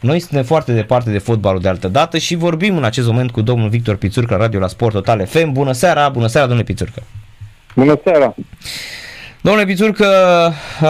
Noi 0.00 0.20
suntem 0.20 0.42
foarte 0.42 0.72
departe 0.72 1.10
de 1.10 1.18
fotbalul 1.18 1.60
de 1.60 1.68
altă 1.68 1.88
dată 1.88 2.18
și 2.18 2.34
vorbim 2.34 2.76
în 2.76 2.84
acest 2.84 3.06
moment 3.06 3.30
cu 3.30 3.40
domnul 3.40 3.68
Victor 3.68 3.96
Pițurcă 3.96 4.34
la 4.34 4.40
radio 4.40 4.60
la 4.60 4.66
Sport 4.66 4.92
Total 4.92 5.26
FM. 5.26 5.52
Bună 5.52 5.72
seara, 5.72 6.08
bună 6.08 6.26
seara 6.26 6.46
domnule 6.46 6.66
Pițurcă. 6.66 7.02
Bună 7.74 8.00
seara. 8.04 8.34
Domnule 9.40 9.66
Pițurcă, 9.66 10.06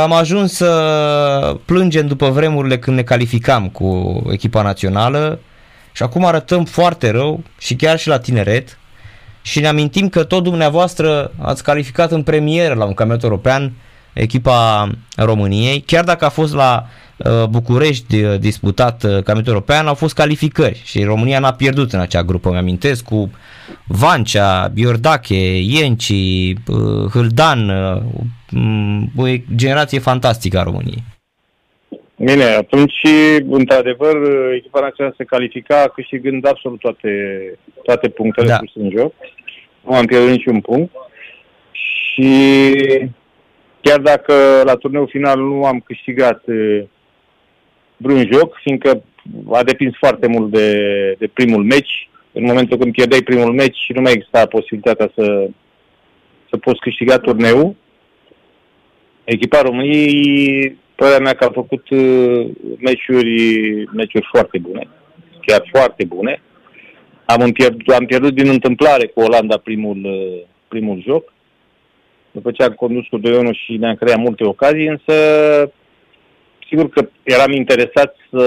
am 0.03 0.13
ajuns 0.13 0.53
să 0.53 1.57
plângem 1.65 2.07
după 2.07 2.29
vremurile 2.29 2.79
când 2.79 2.97
ne 2.97 3.03
calificam 3.03 3.69
cu 3.69 4.23
echipa 4.31 4.63
națională 4.63 5.40
și 5.93 6.03
acum 6.03 6.25
arătăm 6.25 6.65
foarte 6.65 7.11
rău 7.11 7.43
și 7.59 7.75
chiar 7.75 7.99
și 7.99 8.09
la 8.09 8.19
tineret 8.19 8.79
și 9.43 9.61
ne 9.61 9.67
amintim 9.67 10.09
că 10.09 10.25
tot 10.25 10.43
dumneavoastră 10.43 11.33
ați 11.38 11.63
calificat 11.63 12.11
în 12.11 12.22
premieră 12.22 12.75
la 12.75 12.85
un 12.85 12.95
campionat 12.95 13.22
european 13.22 13.72
echipa 14.13 14.90
României, 15.17 15.81
chiar 15.81 16.05
dacă 16.05 16.25
a 16.25 16.29
fost 16.29 16.55
la 16.55 16.84
uh, 16.84 17.08
București 17.50 18.23
uh, 18.23 18.38
disputat 18.38 19.02
uh, 19.02 19.10
campionatul 19.10 19.52
european, 19.52 19.87
au 19.87 19.95
fost 19.95 20.14
calificări 20.14 20.82
și 20.84 21.04
România 21.04 21.38
n-a 21.38 21.52
pierdut 21.52 21.92
în 21.92 22.00
acea 22.00 22.22
grupă, 22.22 22.50
mi-amintesc, 22.50 23.04
cu 23.04 23.30
Vancea, 23.86 24.72
Iordache, 24.74 25.56
Ienci, 25.56 26.12
Hâldan, 27.12 27.70
o 29.16 29.24
generație 29.54 29.98
fantastică 29.98 30.59
a 30.59 30.62
României. 30.62 31.02
Bine, 32.16 32.45
atunci, 32.45 33.00
într-adevăr, 33.48 34.16
echipa 34.54 34.80
națională 34.80 35.14
se 35.18 35.24
califica 35.24 35.90
câștigând 35.95 36.46
absolut 36.46 36.80
toate, 36.80 37.10
toate 37.82 38.09
punctele 38.09 38.48
da. 38.48 38.56
puse 38.56 38.73
în 38.74 38.90
joc. 38.96 39.12
Nu 39.80 39.95
am 39.95 40.04
pierdut 40.04 40.30
niciun 40.30 40.60
punct. 40.60 40.92
Și 41.70 42.32
chiar 43.80 44.00
dacă 44.00 44.34
la 44.64 44.74
turneul 44.74 45.09
final 45.09 45.38
nu 45.38 45.64
am 45.64 45.80
câștigat 45.80 46.42
vreun 47.98 48.29
joc, 48.33 48.59
fiindcă 48.62 49.02
a 49.51 49.62
depins 49.62 49.95
foarte 49.98 50.27
mult 50.27 50.51
de, 50.51 50.73
de 51.19 51.27
primul 51.27 51.65
meci, 51.65 52.09
în 52.33 52.45
momentul 52.45 52.77
când 52.77 52.93
pierdeai 52.93 53.23
primul 53.23 53.52
meci 53.52 53.77
și 53.77 53.93
nu 53.93 54.01
mai 54.01 54.13
exista 54.13 54.46
posibilitatea 54.46 55.10
să, 55.15 55.49
să 56.51 56.57
poți 56.57 56.80
câștiga 56.80 57.18
turneul, 57.18 57.74
echipa 59.24 59.60
României 59.60 60.77
Părerea 60.99 61.21
mea 61.21 61.35
că 61.35 61.45
a 61.45 61.51
făcut 61.51 61.90
uh, 61.90 62.46
meciuri, 62.79 63.35
meciuri 63.93 64.29
foarte 64.33 64.59
bune, 64.59 64.89
chiar 65.47 65.62
foarte 65.73 66.05
bune. 66.05 66.43
Am 67.25 67.51
pierdut, 67.53 67.89
am 67.89 68.05
pierdut 68.07 68.35
din 68.35 68.49
întâmplare 68.49 69.07
cu 69.07 69.21
Olanda 69.21 69.57
primul, 69.57 70.01
uh, 70.05 70.43
primul 70.69 71.03
joc, 71.07 71.33
după 72.31 72.51
ce 72.51 72.62
am 72.62 72.73
condus 72.73 73.07
cu 73.07 73.19
2 73.19 73.53
și 73.53 73.77
ne-am 73.77 73.95
creat 73.95 74.19
multe 74.19 74.45
ocazii, 74.45 74.87
însă 74.87 75.15
sigur 76.69 76.89
că 76.89 77.09
eram 77.23 77.53
interesat 77.53 78.17
să, 78.31 78.45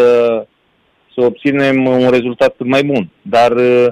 să 1.13 1.21
obținem 1.21 1.85
un 1.85 2.09
rezultat 2.09 2.55
mai 2.57 2.83
bun. 2.83 3.09
Dar 3.21 3.51
uh, 3.51 3.87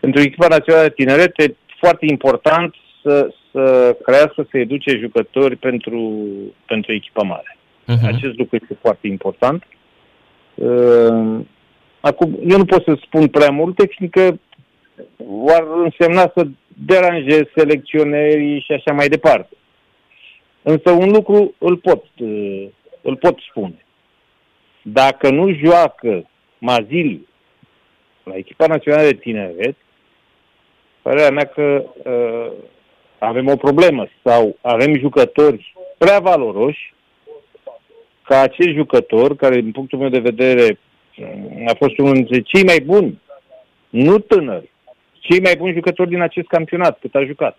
pentru 0.00 0.20
echipa 0.20 0.46
națională 0.46 0.86
de 0.86 0.94
tineret 0.96 1.38
e 1.38 1.54
foarte 1.78 2.06
important 2.08 2.74
să, 3.02 3.28
să 3.52 3.96
crească, 4.02 4.46
să 4.50 4.58
educe 4.58 4.98
jucători 4.98 5.56
pentru, 5.56 6.22
pentru 6.66 6.92
echipa 6.92 7.22
mare. 7.22 7.56
Uh-huh. 7.56 8.06
Acest 8.06 8.36
lucru 8.36 8.58
este 8.62 8.76
foarte 8.80 9.06
important. 9.06 9.66
Uh, 10.54 11.38
acum, 12.00 12.38
eu 12.48 12.56
nu 12.56 12.64
pot 12.64 12.84
să 12.84 12.98
spun 13.04 13.28
prea 13.28 13.50
multe, 13.50 13.86
fiindcă 13.86 14.40
ar 15.48 15.64
însemna 15.84 16.32
să 16.34 16.46
deranjez 16.86 17.42
selecționerii 17.54 18.60
și 18.60 18.72
așa 18.72 18.92
mai 18.92 19.08
departe. 19.08 19.56
Însă 20.62 20.90
un 20.90 21.10
lucru 21.10 21.54
îl 21.58 21.76
pot, 21.76 22.04
uh, 22.18 22.66
îl 23.06 23.16
pot 23.16 23.38
spune. 23.48 23.84
Dacă 24.82 25.30
nu 25.30 25.52
joacă 25.52 26.28
Mazili 26.58 27.26
la 28.22 28.34
echipa 28.36 28.66
națională 28.66 29.02
de 29.02 29.14
tineret, 29.14 29.76
părerea 31.02 31.30
mea 31.30 31.44
că 31.44 31.84
uh, 32.04 32.52
avem 33.18 33.48
o 33.48 33.56
problemă 33.56 34.06
sau 34.24 34.56
avem 34.60 34.98
jucători 34.98 35.74
prea 35.98 36.18
valoroși 36.18 36.94
ca 38.22 38.40
acest 38.40 38.68
jucător, 38.68 39.36
care 39.36 39.60
din 39.60 39.72
punctul 39.72 39.98
meu 39.98 40.08
de 40.08 40.18
vedere 40.18 40.78
a 41.66 41.74
fost 41.78 41.98
unul 41.98 42.14
dintre 42.14 42.40
cei 42.40 42.64
mai 42.64 42.80
buni, 42.80 43.20
nu 43.88 44.18
tânări, 44.18 44.70
cei 45.12 45.40
mai 45.40 45.56
buni 45.56 45.74
jucători 45.74 46.08
din 46.08 46.20
acest 46.20 46.46
campionat, 46.46 46.98
cât 46.98 47.14
a 47.14 47.24
jucat. 47.24 47.58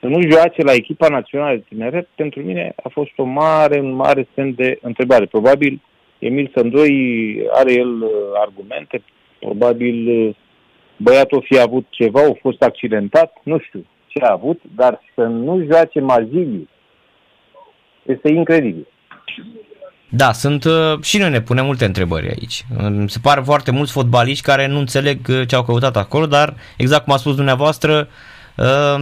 Să 0.00 0.06
nu 0.06 0.30
joace 0.30 0.62
la 0.62 0.72
echipa 0.72 1.08
națională 1.08 1.56
de 1.56 1.64
tineret, 1.68 2.08
pentru 2.14 2.40
mine 2.42 2.72
a 2.82 2.88
fost 2.88 3.10
o 3.16 3.24
mare, 3.24 3.80
un 3.80 3.92
mare 3.92 4.28
semn 4.34 4.54
de 4.54 4.78
întrebare. 4.82 5.26
Probabil 5.26 5.80
Emil 6.18 6.50
Sândoi 6.54 7.46
are 7.52 7.72
el 7.72 8.02
uh, 8.02 8.10
argumente, 8.40 9.02
probabil 9.38 10.26
uh, 10.26 10.34
băiatul 10.96 11.38
o 11.38 11.40
fi 11.40 11.58
avut 11.58 11.86
ceva, 11.90 12.20
a 12.20 12.38
fost 12.40 12.62
accidentat, 12.62 13.32
nu 13.42 13.58
știu 13.58 13.86
ce 14.06 14.24
a 14.24 14.32
avut, 14.32 14.60
dar 14.74 15.00
să 15.14 15.22
nu 15.22 15.66
joace 15.70 16.00
Maziliu 16.00 16.68
este 18.02 18.32
incredibil. 18.32 18.86
Da, 20.08 20.32
sunt 20.32 20.64
uh, 20.64 21.02
și 21.02 21.18
noi 21.18 21.30
ne 21.30 21.40
punem 21.40 21.64
multe 21.64 21.84
întrebări 21.84 22.28
aici. 22.28 22.64
Mi 22.90 23.10
se 23.10 23.18
pare 23.22 23.40
foarte 23.40 23.70
mulți 23.70 23.92
fotbaliști 23.92 24.44
care 24.44 24.66
nu 24.66 24.78
înțeleg 24.78 25.18
uh, 25.28 25.46
ce 25.46 25.54
au 25.54 25.62
căutat 25.62 25.96
acolo, 25.96 26.26
dar 26.26 26.54
exact 26.76 27.04
cum 27.04 27.12
a 27.12 27.16
spus 27.16 27.34
dumneavoastră, 27.34 28.08
uh, 28.56 29.00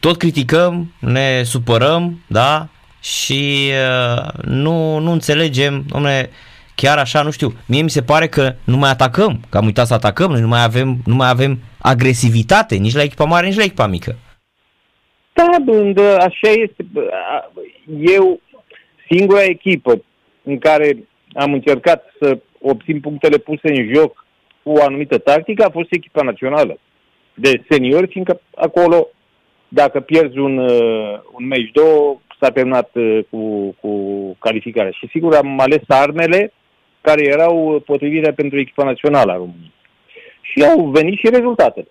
tot 0.00 0.16
criticăm, 0.16 0.92
ne 0.98 1.42
supărăm, 1.42 2.24
da, 2.26 2.68
și 3.02 3.70
nu, 4.42 4.98
nu 4.98 5.10
înțelegem, 5.10 5.84
domnule, 5.88 6.30
chiar 6.74 6.98
așa, 6.98 7.22
nu 7.22 7.30
știu, 7.30 7.52
mie 7.66 7.82
mi 7.82 7.90
se 7.90 8.02
pare 8.02 8.28
că 8.28 8.54
nu 8.64 8.76
mai 8.76 8.90
atacăm, 8.90 9.40
că 9.48 9.56
am 9.58 9.64
uitat 9.64 9.86
să 9.86 9.94
atacăm, 9.94 10.30
noi 10.30 10.40
nu 10.40 10.48
mai 10.48 10.62
avem, 10.62 10.96
nu 11.06 11.14
mai 11.14 11.28
avem 11.28 11.58
agresivitate 11.78 12.74
nici 12.74 12.94
la 12.94 13.02
echipa 13.02 13.24
mare, 13.24 13.46
nici 13.46 13.56
la 13.56 13.62
echipa 13.62 13.86
mică. 13.86 14.16
Da, 15.32 15.56
bând, 15.64 15.98
așa 15.98 16.50
este. 16.50 16.86
Eu, 17.98 18.40
singura 19.10 19.42
echipă 19.42 20.02
în 20.42 20.58
care 20.58 21.08
am 21.34 21.52
încercat 21.52 22.04
să 22.20 22.38
obțin 22.60 23.00
punctele 23.00 23.38
puse 23.38 23.68
în 23.68 23.94
joc 23.94 24.26
cu 24.62 24.70
o 24.70 24.82
anumită 24.82 25.18
tactică 25.18 25.64
a 25.64 25.70
fost 25.70 25.92
echipa 25.92 26.22
națională 26.22 26.78
de 27.34 27.62
seniori, 27.68 28.08
fiindcă 28.08 28.40
acolo, 28.54 29.08
dacă 29.68 30.00
pierzi 30.00 30.38
un, 30.38 30.58
uh, 30.58 31.18
un 31.32 31.46
meci, 31.46 31.70
două, 31.72 32.20
s-a 32.40 32.50
terminat 32.50 32.90
uh, 32.94 33.18
cu, 33.30 33.74
cu 33.80 33.90
calificarea. 34.38 34.90
Și 34.90 35.08
sigur 35.10 35.34
am 35.34 35.60
ales 35.60 35.82
armele 35.86 36.52
care 37.00 37.24
erau 37.24 37.82
potrivite 37.86 38.32
pentru 38.32 38.58
echipa 38.58 38.84
națională 38.84 39.32
a 39.32 39.36
României. 39.36 39.72
Și 40.40 40.64
au 40.64 40.86
venit 40.86 41.18
și 41.18 41.28
rezultatele. 41.28 41.88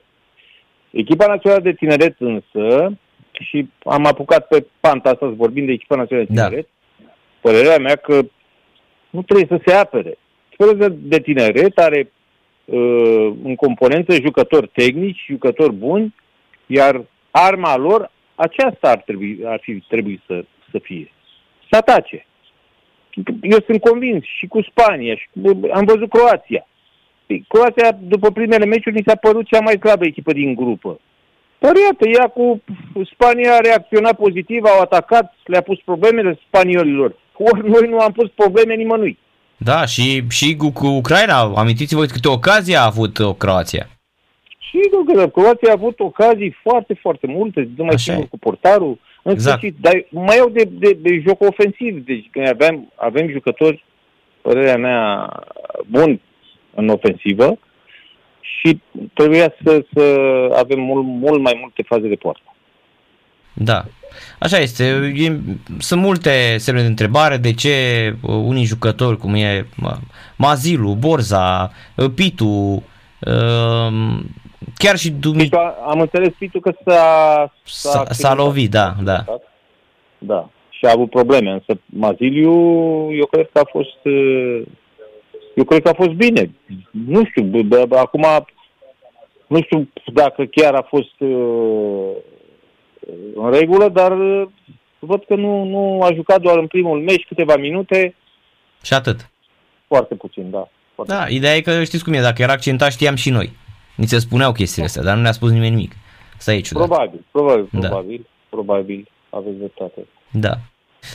Echipa 0.91 1.27
națională 1.27 1.61
de 1.61 1.73
tineret 1.73 2.15
însă, 2.19 2.97
și 3.31 3.69
am 3.83 4.05
apucat 4.05 4.47
pe 4.47 4.65
panta 4.79 5.09
asta 5.09 5.25
să 5.25 5.33
vorbim 5.35 5.65
de 5.65 5.71
echipa 5.71 5.95
națională 5.95 6.27
de 6.29 6.33
da. 6.33 6.43
tineret, 6.43 6.67
da. 7.03 7.11
părerea 7.41 7.77
mea 7.77 7.95
că 7.95 8.21
nu 9.09 9.21
trebuie 9.21 9.47
să 9.49 9.61
se 9.65 9.73
apere. 9.73 10.17
Echipa 10.49 10.87
de 10.89 11.19
tineret 11.19 11.77
are 11.77 12.11
uh, 12.65 13.33
în 13.43 13.55
componență 13.55 14.13
jucători 14.21 14.67
tehnici, 14.73 15.25
jucători 15.27 15.73
buni, 15.73 16.15
iar 16.65 17.01
arma 17.35 17.75
lor 17.77 18.11
aceasta 18.35 18.89
ar 18.89 19.01
trebui, 19.05 19.39
ar 19.45 19.59
fi 19.61 19.83
trebuit 19.87 20.21
să, 20.27 20.45
să 20.71 20.79
fie. 20.81 21.11
Să 21.69 21.77
atace. 21.77 22.25
Eu 23.41 23.59
sunt 23.65 23.81
convins 23.81 24.23
și 24.37 24.47
cu 24.47 24.61
Spania, 24.61 25.15
și 25.15 25.27
cu, 25.41 25.59
am 25.73 25.85
văzut 25.85 26.09
Croația. 26.09 26.67
Păi, 27.25 27.45
Croația, 27.47 27.97
după 28.01 28.31
primele 28.31 28.65
meciuri, 28.65 28.95
mi 28.95 29.03
s-a 29.07 29.15
părut 29.15 29.45
cea 29.47 29.59
mai 29.59 29.77
slabă 29.79 30.05
echipă 30.05 30.33
din 30.33 30.55
grupă. 30.55 30.99
Dar 31.59 31.71
iată, 31.75 32.07
ea 32.07 32.27
cu 32.27 32.61
Spania 33.13 33.53
a 33.53 33.59
reacționat 33.59 34.15
pozitiv, 34.15 34.63
au 34.63 34.79
atacat, 34.79 35.33
le-a 35.45 35.61
pus 35.61 35.79
problemele 35.85 36.39
spaniolilor. 36.47 37.15
Ori 37.33 37.69
noi 37.69 37.89
nu 37.89 37.97
am 37.97 38.11
pus 38.11 38.29
probleme 38.35 38.73
nimănui. 38.73 39.17
Da, 39.57 39.85
și, 39.85 40.23
și 40.29 40.55
cu, 40.55 40.71
cu 40.71 40.87
Ucraina, 40.87 41.53
amintiți-vă 41.55 42.05
câte 42.05 42.27
ocazie 42.27 42.75
a 42.75 42.85
avut 42.85 43.19
o 43.19 43.33
Croația. 43.33 43.87
Sigur 44.73 45.03
că 45.13 45.27
Croația 45.27 45.69
a 45.69 45.77
avut 45.77 45.99
ocazii 45.99 46.55
foarte, 46.61 46.93
foarte 47.01 47.27
multe, 47.27 47.69
nu 47.75 47.83
mai 47.83 47.99
sigur 47.99 48.27
cu 48.27 48.37
portarul, 48.37 48.99
în 49.23 49.31
exact. 49.31 49.57
sfârșit, 49.57 49.77
dar 49.79 50.05
mai 50.09 50.37
iau 50.37 50.49
de, 50.49 50.69
de, 50.71 50.97
de 51.01 51.21
joc 51.27 51.41
ofensiv, 51.41 52.05
deci 52.05 52.27
când 52.31 52.47
avem, 52.47 52.91
avem 52.95 53.29
jucători, 53.29 53.85
părerea 54.41 54.77
mea, 54.77 55.29
buni 55.87 56.21
în 56.75 56.87
ofensivă 56.87 57.57
și 58.39 58.81
trebuia 59.13 59.53
să, 59.63 59.85
să 59.93 60.03
avem 60.57 60.79
mult, 60.79 61.05
mult 61.05 61.41
mai 61.41 61.57
multe 61.59 61.83
faze 61.87 62.07
de 62.07 62.15
poartă. 62.15 62.55
Da. 63.53 63.85
Așa 64.39 64.57
este. 64.57 65.13
E, 65.15 65.39
sunt 65.77 66.01
multe 66.01 66.55
semne 66.57 66.81
de 66.81 66.87
întrebare 66.87 67.37
de 67.37 67.53
ce 67.53 67.69
uh, 68.21 68.29
unii 68.29 68.63
jucători, 68.63 69.17
cum 69.17 69.33
e 69.33 69.67
Mazilu, 70.35 70.93
Borza, 70.93 71.71
uh, 71.95 72.09
Pitu, 72.15 72.83
uh, 73.19 74.19
chiar 74.77 74.97
și 74.97 75.11
Dumitru... 75.11 75.59
Am 75.85 75.99
înțeles, 75.99 76.29
Pitu, 76.37 76.59
că 76.59 76.71
s-a... 76.85 77.53
S-a, 77.63 78.03
s-a 78.09 78.33
lovit, 78.33 78.71
da, 78.71 78.93
da. 79.03 79.25
Da. 80.17 80.49
Și 80.69 80.85
a 80.85 80.91
avut 80.91 81.09
probleme, 81.09 81.51
însă 81.51 81.81
Maziliu, 81.85 82.51
eu 83.13 83.25
cred 83.25 83.49
că 83.53 83.59
a 83.59 83.69
fost 83.71 83.97
eu 85.55 85.63
cred 85.63 85.81
că 85.81 85.89
a 85.89 85.93
fost 85.93 86.09
bine. 86.09 86.51
Nu 86.89 87.25
știu, 87.25 87.67
acum 87.89 88.25
nu 89.47 89.61
știu 89.61 89.89
dacă 90.13 90.45
chiar 90.45 90.73
a 90.73 90.81
fost 90.89 91.19
uh, 91.19 92.09
în 93.35 93.51
regulă, 93.51 93.89
dar 93.89 94.11
uh, 94.11 94.47
văd 94.99 95.23
că 95.27 95.35
nu, 95.35 95.63
nu 95.63 96.01
a 96.01 96.13
jucat 96.13 96.41
doar 96.41 96.57
în 96.57 96.67
primul 96.67 96.99
meci 96.99 97.25
câteva 97.27 97.55
minute. 97.55 98.15
Și 98.83 98.93
atât. 98.93 99.29
Foarte 99.87 100.15
puțin, 100.15 100.49
da. 100.49 100.69
Foarte 100.95 101.13
da, 101.13 101.19
puțin. 101.19 101.35
ideea 101.35 101.55
e 101.55 101.61
că 101.61 101.83
știți 101.83 102.03
cum 102.03 102.13
e, 102.13 102.21
dacă 102.21 102.41
era 102.41 102.51
accentat 102.51 102.91
știam 102.91 103.15
și 103.15 103.29
noi. 103.29 103.51
Ni 103.95 104.05
se 104.05 104.19
spuneau 104.19 104.51
chestiile 104.51 104.87
astea, 104.87 105.03
dar 105.03 105.15
nu 105.15 105.21
ne-a 105.21 105.31
spus 105.31 105.51
nimeni 105.51 105.75
nimic. 105.75 105.91
Asta 106.37 106.53
e 106.53 106.59
ciudat. 106.59 106.87
Probabil, 106.87 107.25
probabil, 107.31 107.67
da. 107.71 107.87
probabil, 107.87 108.27
probabil, 108.49 109.07
aveți 109.29 109.57
dreptate. 109.57 110.07
Da. 110.31 110.53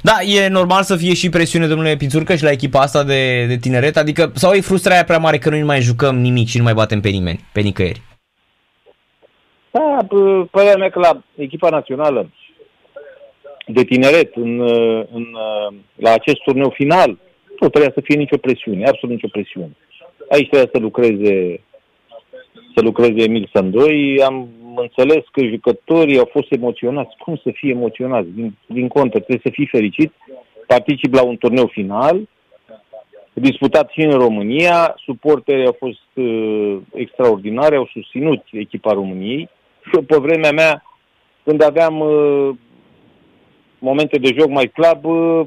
Da, 0.03 0.13
e 0.23 0.49
normal 0.49 0.83
să 0.83 0.97
fie 0.97 1.15
și 1.15 1.29
presiune, 1.29 1.67
domnule 1.67 1.97
Pițurcă, 1.97 2.35
și 2.35 2.43
la 2.43 2.51
echipa 2.51 2.81
asta 2.81 3.05
de, 3.05 3.47
de 3.47 3.57
tineret, 3.57 3.97
adică 3.97 4.33
sau 4.35 4.53
e 4.53 4.61
frustrarea 4.61 5.05
prea 5.05 5.19
mare 5.19 5.39
că 5.39 5.51
noi 5.51 5.61
nu 5.61 5.67
mai 5.67 5.81
jucăm 5.81 6.19
nimic 6.19 6.49
și 6.49 6.57
nu 6.57 6.63
mai 6.63 6.75
batem 6.75 7.01
pe 7.01 7.09
nimeni, 7.09 7.41
pe 7.53 7.61
nicăieri? 7.61 8.03
Da, 9.71 10.07
părerea 10.51 10.77
mea 10.77 10.91
că 10.91 10.99
la 10.99 11.23
echipa 11.37 11.69
națională 11.69 12.31
de 13.67 13.83
tineret 13.85 14.35
în, 14.35 14.61
în, 15.13 15.27
la 15.95 16.13
acest 16.13 16.43
turneu 16.45 16.71
final 16.71 17.19
nu 17.61 17.69
trebuia 17.69 17.93
să 17.95 18.01
fie 18.05 18.17
nicio 18.17 18.37
presiune, 18.37 18.87
absolut 18.87 19.15
nicio 19.15 19.29
presiune. 19.29 19.77
Aici 20.31 20.49
trebuia 20.49 20.71
să 20.73 20.79
lucreze 20.79 21.61
să 22.79 22.85
lucreze 22.85 23.23
Emil 23.23 23.51
Sandoi. 23.53 24.23
Am 24.23 24.49
înțeles 24.77 25.25
că 25.33 25.45
jucătorii 25.45 26.19
au 26.19 26.29
fost 26.33 26.53
emoționați. 26.53 27.17
Cum 27.17 27.37
să 27.37 27.51
fie 27.53 27.71
emoționați? 27.71 28.29
Din, 28.35 28.57
din 28.67 28.89
contă, 28.89 29.19
trebuie 29.19 29.41
să 29.45 29.51
fii 29.53 29.67
fericit. 29.67 30.13
Particip 30.67 31.15
la 31.15 31.23
un 31.25 31.37
turneu 31.37 31.67
final, 31.67 32.29
disputat 33.33 33.91
și 33.91 34.01
în 34.01 34.11
România. 34.11 34.95
Suporterii 35.05 35.67
au 35.67 35.77
fost 35.79 36.09
uh, 36.15 36.77
extraordinare, 36.95 37.77
au 37.77 37.89
susținut 37.93 38.43
echipa 38.53 38.93
României. 38.93 39.49
Și 39.83 39.99
pe 40.07 40.17
vremea 40.17 40.53
mea, 40.53 40.83
când 41.45 41.63
aveam 41.63 42.01
uh, 42.01 42.51
momente 43.79 44.19
de 44.19 44.35
joc 44.39 44.49
mai 44.49 44.71
slab, 44.73 45.05
uh, 45.05 45.47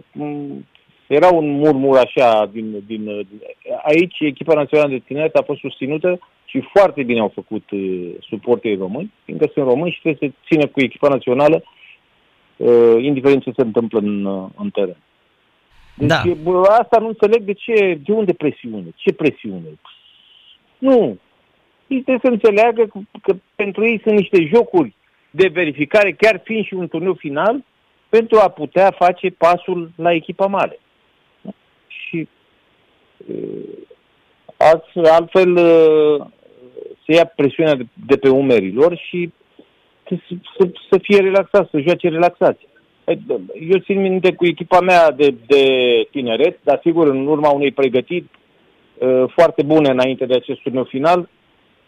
era 1.07 1.29
un 1.31 1.51
murmur 1.51 1.97
așa 1.97 2.49
din, 2.51 2.83
din, 2.87 3.03
din... 3.05 3.41
Aici 3.83 4.19
echipa 4.19 4.53
națională 4.53 4.89
de 4.89 5.01
tineret 5.05 5.35
a 5.35 5.41
fost 5.45 5.59
susținută 5.59 6.19
și 6.51 6.69
foarte 6.73 7.03
bine 7.03 7.19
au 7.19 7.31
făcut 7.33 7.71
uh, 7.71 8.11
suporterii 8.19 8.77
români, 8.77 9.11
fiindcă 9.25 9.49
sunt 9.53 9.65
români 9.65 9.91
și 9.91 10.01
trebuie 10.01 10.29
să 10.29 10.35
țină 10.47 10.67
cu 10.67 10.81
echipa 10.81 11.07
națională, 11.07 11.63
uh, 12.57 12.95
indiferent 13.03 13.43
ce 13.43 13.51
se 13.55 13.61
întâmplă 13.61 13.99
în, 13.99 14.25
uh, 14.25 14.49
în 14.57 14.69
teren. 14.69 14.97
Deci 15.95 16.07
da. 16.07 16.23
bă, 16.43 16.61
asta 16.61 16.97
nu 16.99 17.07
înțeleg 17.07 17.41
de 17.41 17.53
ce, 17.53 17.99
de 18.05 18.11
unde 18.11 18.33
presiune, 18.33 18.93
ce 18.95 19.13
presiune. 19.13 19.79
Nu. 20.77 21.17
Ei 21.87 22.01
trebuie 22.01 22.19
să 22.23 22.29
înțeleagă 22.31 22.85
că, 22.85 22.99
că 23.21 23.35
pentru 23.55 23.85
ei 23.85 23.99
sunt 24.03 24.17
niște 24.17 24.49
jocuri 24.53 24.95
de 25.29 25.47
verificare, 25.47 26.11
chiar 26.11 26.41
fiind 26.43 26.65
și 26.65 26.73
un 26.73 26.87
turneu 26.87 27.13
final, 27.13 27.63
pentru 28.09 28.39
a 28.39 28.49
putea 28.49 28.91
face 28.91 29.29
pasul 29.29 29.91
la 29.95 30.13
echipa 30.13 30.45
mare. 30.45 30.79
Și 31.87 32.27
uh, 33.27 33.77
altfel 35.09 35.55
uh, 35.55 36.25
se 37.11 37.17
ia 37.17 37.25
presiunea 37.35 37.75
de, 37.75 37.85
de 38.07 38.17
pe 38.17 38.29
umerilor 38.29 38.97
și 38.97 39.31
să, 40.07 40.15
să, 40.57 40.69
să 40.89 40.99
fie 41.01 41.19
relaxat, 41.19 41.69
să 41.69 41.79
joace 41.79 42.09
relaxați. 42.09 42.69
Eu 43.69 43.77
țin 43.79 44.01
minte 44.01 44.33
cu 44.33 44.45
echipa 44.45 44.79
mea 44.79 45.11
de, 45.11 45.35
de 45.47 45.63
tineret, 46.11 46.59
dar 46.63 46.79
sigur 46.83 47.07
în 47.07 47.27
urma 47.27 47.49
unei 47.49 47.71
pregătiri 47.71 48.25
uh, 48.97 49.23
foarte 49.27 49.63
bune 49.63 49.89
înainte 49.89 50.25
de 50.25 50.33
acest 50.33 50.59
turneu 50.59 50.83
final, 50.83 51.29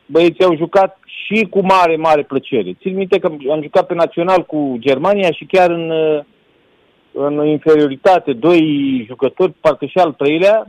băieții 0.05 0.43
au 0.43 0.55
jucat 0.55 0.99
și 1.05 1.47
cu 1.49 1.59
mare, 1.61 1.95
mare 1.95 2.23
plăcere. 2.23 2.73
Țin 2.81 2.95
minte 2.95 3.19
că 3.19 3.31
am 3.51 3.61
jucat 3.61 3.85
pe 3.85 3.93
național 3.93 4.45
cu 4.45 4.75
Germania 4.79 5.31
și 5.31 5.45
chiar 5.45 5.69
în, 5.69 5.89
uh, 5.89 6.19
în 7.11 7.45
inferioritate, 7.45 8.33
doi 8.33 8.61
jucători, 9.07 9.53
parcă 9.61 9.85
și 9.85 9.97
al 9.97 10.11
treilea, 10.11 10.67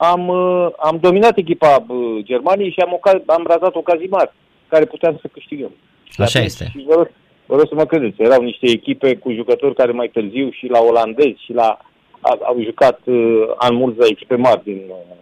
am, 0.00 0.28
uh, 0.28 0.68
am 0.78 0.98
dominat 1.00 1.36
echipa 1.36 1.84
uh, 1.88 2.24
Germaniei 2.24 2.70
și 2.70 2.80
am, 2.80 3.00
oca- 3.00 3.24
am 3.26 3.44
razat 3.48 3.74
ocazii 3.74 4.08
mari 4.08 4.32
care 4.68 4.84
puteam 4.84 5.18
să 5.20 5.26
câștigăm. 5.32 5.72
Așa 6.16 6.38
și 6.38 6.44
este. 6.44 6.64
Și 6.70 6.84
vă, 6.86 7.08
vă 7.46 7.56
rog 7.56 7.66
să 7.68 7.74
mă 7.74 7.84
credeți, 7.84 8.22
erau 8.22 8.42
niște 8.42 8.66
echipe 8.66 9.16
cu 9.16 9.32
jucători 9.32 9.74
care 9.74 9.92
mai 9.92 10.08
târziu 10.08 10.50
și 10.50 10.66
la 10.66 10.78
olandezi 10.78 11.44
și 11.44 11.52
la 11.52 11.78
au 12.20 12.62
jucat 12.64 13.00
uh, 13.04 13.42
an 13.56 13.74
mulți 13.74 13.98
la 13.98 14.06
echipe 14.06 14.34
mari 14.34 14.64
din, 14.64 14.82
uh, 14.88 15.16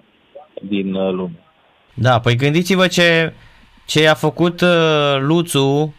din 0.63 0.95
uh, 0.95 1.13
lume. 1.13 1.43
Da, 1.95 2.21
păi 2.21 2.37
gândiți-vă 2.37 2.87
ce, 2.87 3.33
ce 3.87 4.09
a 4.09 4.15
făcut 4.15 4.61
uh, 4.61 5.17
Luțu 5.21 5.95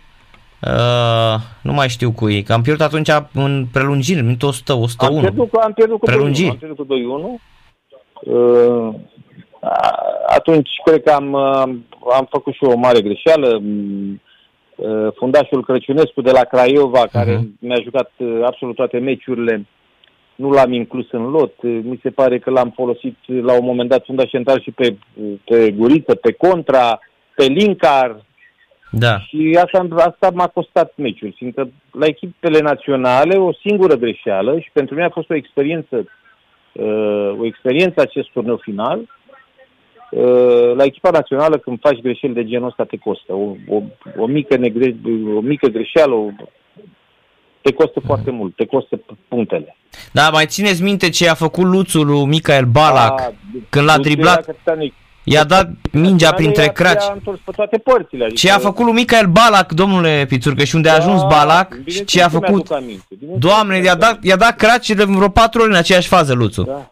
Uh, 0.68 1.36
nu 1.62 1.74
mai 1.74 1.90
știu 1.90 2.12
cu 2.12 2.30
ei, 2.30 2.44
că 2.44 2.54
am 2.54 2.62
pierdut 2.62 2.86
atunci 2.86 3.10
în 3.34 3.66
prelungiri, 3.72 4.20
în 4.20 4.38
100, 4.42 4.74
101. 4.74 5.16
Am 5.16 5.22
pierdut, 5.22 5.54
am 5.54 5.74
pierdut 5.74 6.00
cu 6.00 6.06
prelungiri. 6.06 6.48
2-1. 6.48 6.52
Am 6.52 6.58
pierdut 6.58 6.88
cu 6.88 6.94
2-1 6.94 6.98
Uh, 6.98 7.49
atunci 10.28 10.70
cred 10.84 11.04
că 11.04 11.12
am, 11.12 11.36
am 12.14 12.28
făcut 12.30 12.54
și 12.54 12.64
o 12.64 12.78
mare 12.78 13.02
greșeală. 13.02 13.62
Uh, 14.76 15.08
fundașul 15.16 15.64
Crăciunescu 15.64 16.22
de 16.22 16.32
la 16.32 16.44
Craiova, 16.44 17.08
care 17.12 17.38
uh-huh. 17.38 17.60
mi-a 17.60 17.82
jucat 17.84 18.12
uh, 18.18 18.42
absolut 18.46 18.76
toate 18.76 18.98
meciurile, 18.98 19.66
nu 20.36 20.50
l-am 20.50 20.74
inclus 20.74 21.12
în 21.12 21.30
lot. 21.30 21.54
Mi 21.62 22.00
se 22.04 22.10
pare 22.10 22.40
că 22.40 22.50
l-am 22.50 22.72
folosit 22.76 23.16
la 23.26 23.54
un 23.54 23.66
moment 23.66 23.90
dat 23.90 24.06
fundaș 24.06 24.30
central 24.30 24.62
și 24.62 24.72
pe, 24.72 24.96
pe 25.46 25.72
Guriță, 25.72 26.16
pe 26.16 26.32
Contra, 26.32 27.00
pe 27.36 27.46
Linkar. 27.46 28.26
Da. 28.92 29.20
Și 29.20 29.60
asta, 29.64 29.88
asta 29.96 30.30
m-a 30.34 30.48
costat 30.48 30.94
meciul, 30.96 31.34
fiindcă 31.36 31.70
la 31.92 32.06
echipele 32.06 32.60
naționale 32.60 33.36
o 33.36 33.54
singură 33.54 33.96
greșeală 33.96 34.60
și 34.60 34.70
pentru 34.74 34.94
mine 34.96 35.06
a 35.06 35.10
fost 35.10 35.30
o 35.30 35.36
experiență 35.36 35.96
uh, 35.98 36.06
o 37.40 37.46
experiență 37.46 38.02
acest 38.02 38.30
turneu 38.30 38.58
final. 38.58 39.00
Uh, 40.12 40.76
la 40.76 40.84
echipa 40.84 41.10
națională, 41.10 41.58
când 41.58 41.80
faci 41.80 42.02
greșeli 42.02 42.34
de 42.34 42.46
genul 42.46 42.68
ăsta, 42.68 42.84
te 42.84 42.98
costă. 42.98 43.34
O, 43.34 43.56
o, 43.68 43.82
o, 44.18 44.26
mică, 44.26 44.56
negre, 44.56 44.96
o 45.36 45.40
mică 45.40 45.68
greșeală 45.68 46.14
o, 46.14 46.30
te 47.62 47.74
costă 47.74 48.00
mm. 48.02 48.06
foarte 48.06 48.32
mult, 48.32 48.56
te 48.56 48.66
costă 48.66 49.02
punctele. 49.28 49.76
Da, 50.12 50.30
mai 50.30 50.46
țineți 50.46 50.84
minte 50.84 51.10
ce 51.10 51.30
a 51.30 51.34
făcut 51.34 51.64
Luțul 51.64 52.06
lui 52.06 52.26
Michael 52.26 52.66
Balac 52.66 53.20
a, 53.20 53.34
când 53.70 53.86
l-a 53.86 53.98
driblat? 53.98 54.56
I-a 55.34 55.44
dat 55.44 55.70
mingea 55.92 56.34
printre 56.34 56.68
craci. 56.68 57.02
A 57.02 57.12
întors 57.14 57.40
pe 57.46 57.52
toate 57.56 57.78
părțile. 57.78 58.24
Adică... 58.24 58.40
Ce 58.40 58.52
a 58.52 58.58
făcut 58.58 58.86
lui 58.86 58.94
Michael 58.94 59.28
Balac, 59.28 59.72
domnule 59.72 60.26
Pițurcă, 60.28 60.64
și 60.64 60.76
unde 60.76 60.90
a 60.90 60.98
da, 60.98 61.04
ajuns 61.04 61.22
Balac 61.22 61.78
și 61.86 62.06
ce 62.06 62.24
a 62.24 62.28
făcut... 62.30 62.68
Doamne, 63.38 63.78
i-a 63.78 63.96
dat, 63.96 64.24
i-a 64.24 64.36
dat 64.36 64.56
craci 64.56 64.90
de 64.90 65.04
vreo 65.04 65.30
patru 65.30 65.62
ori 65.62 65.70
în 65.70 65.76
aceeași 65.76 66.08
fază, 66.08 66.34
Luțu. 66.34 66.64
Da. 66.64 66.92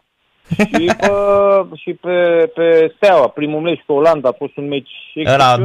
și 0.56 0.90
pe, 0.98 1.10
și 1.82 1.92
pe, 1.92 2.50
pe 2.54 2.92
Steaua, 2.96 3.28
primul 3.28 3.60
meci 3.60 3.82
cu 3.86 3.92
Olanda 3.92 4.28
a 4.28 4.34
fost 4.38 4.56
un 4.56 4.68
meci 4.68 4.90
Era 5.14 5.60
2-1, 5.60 5.62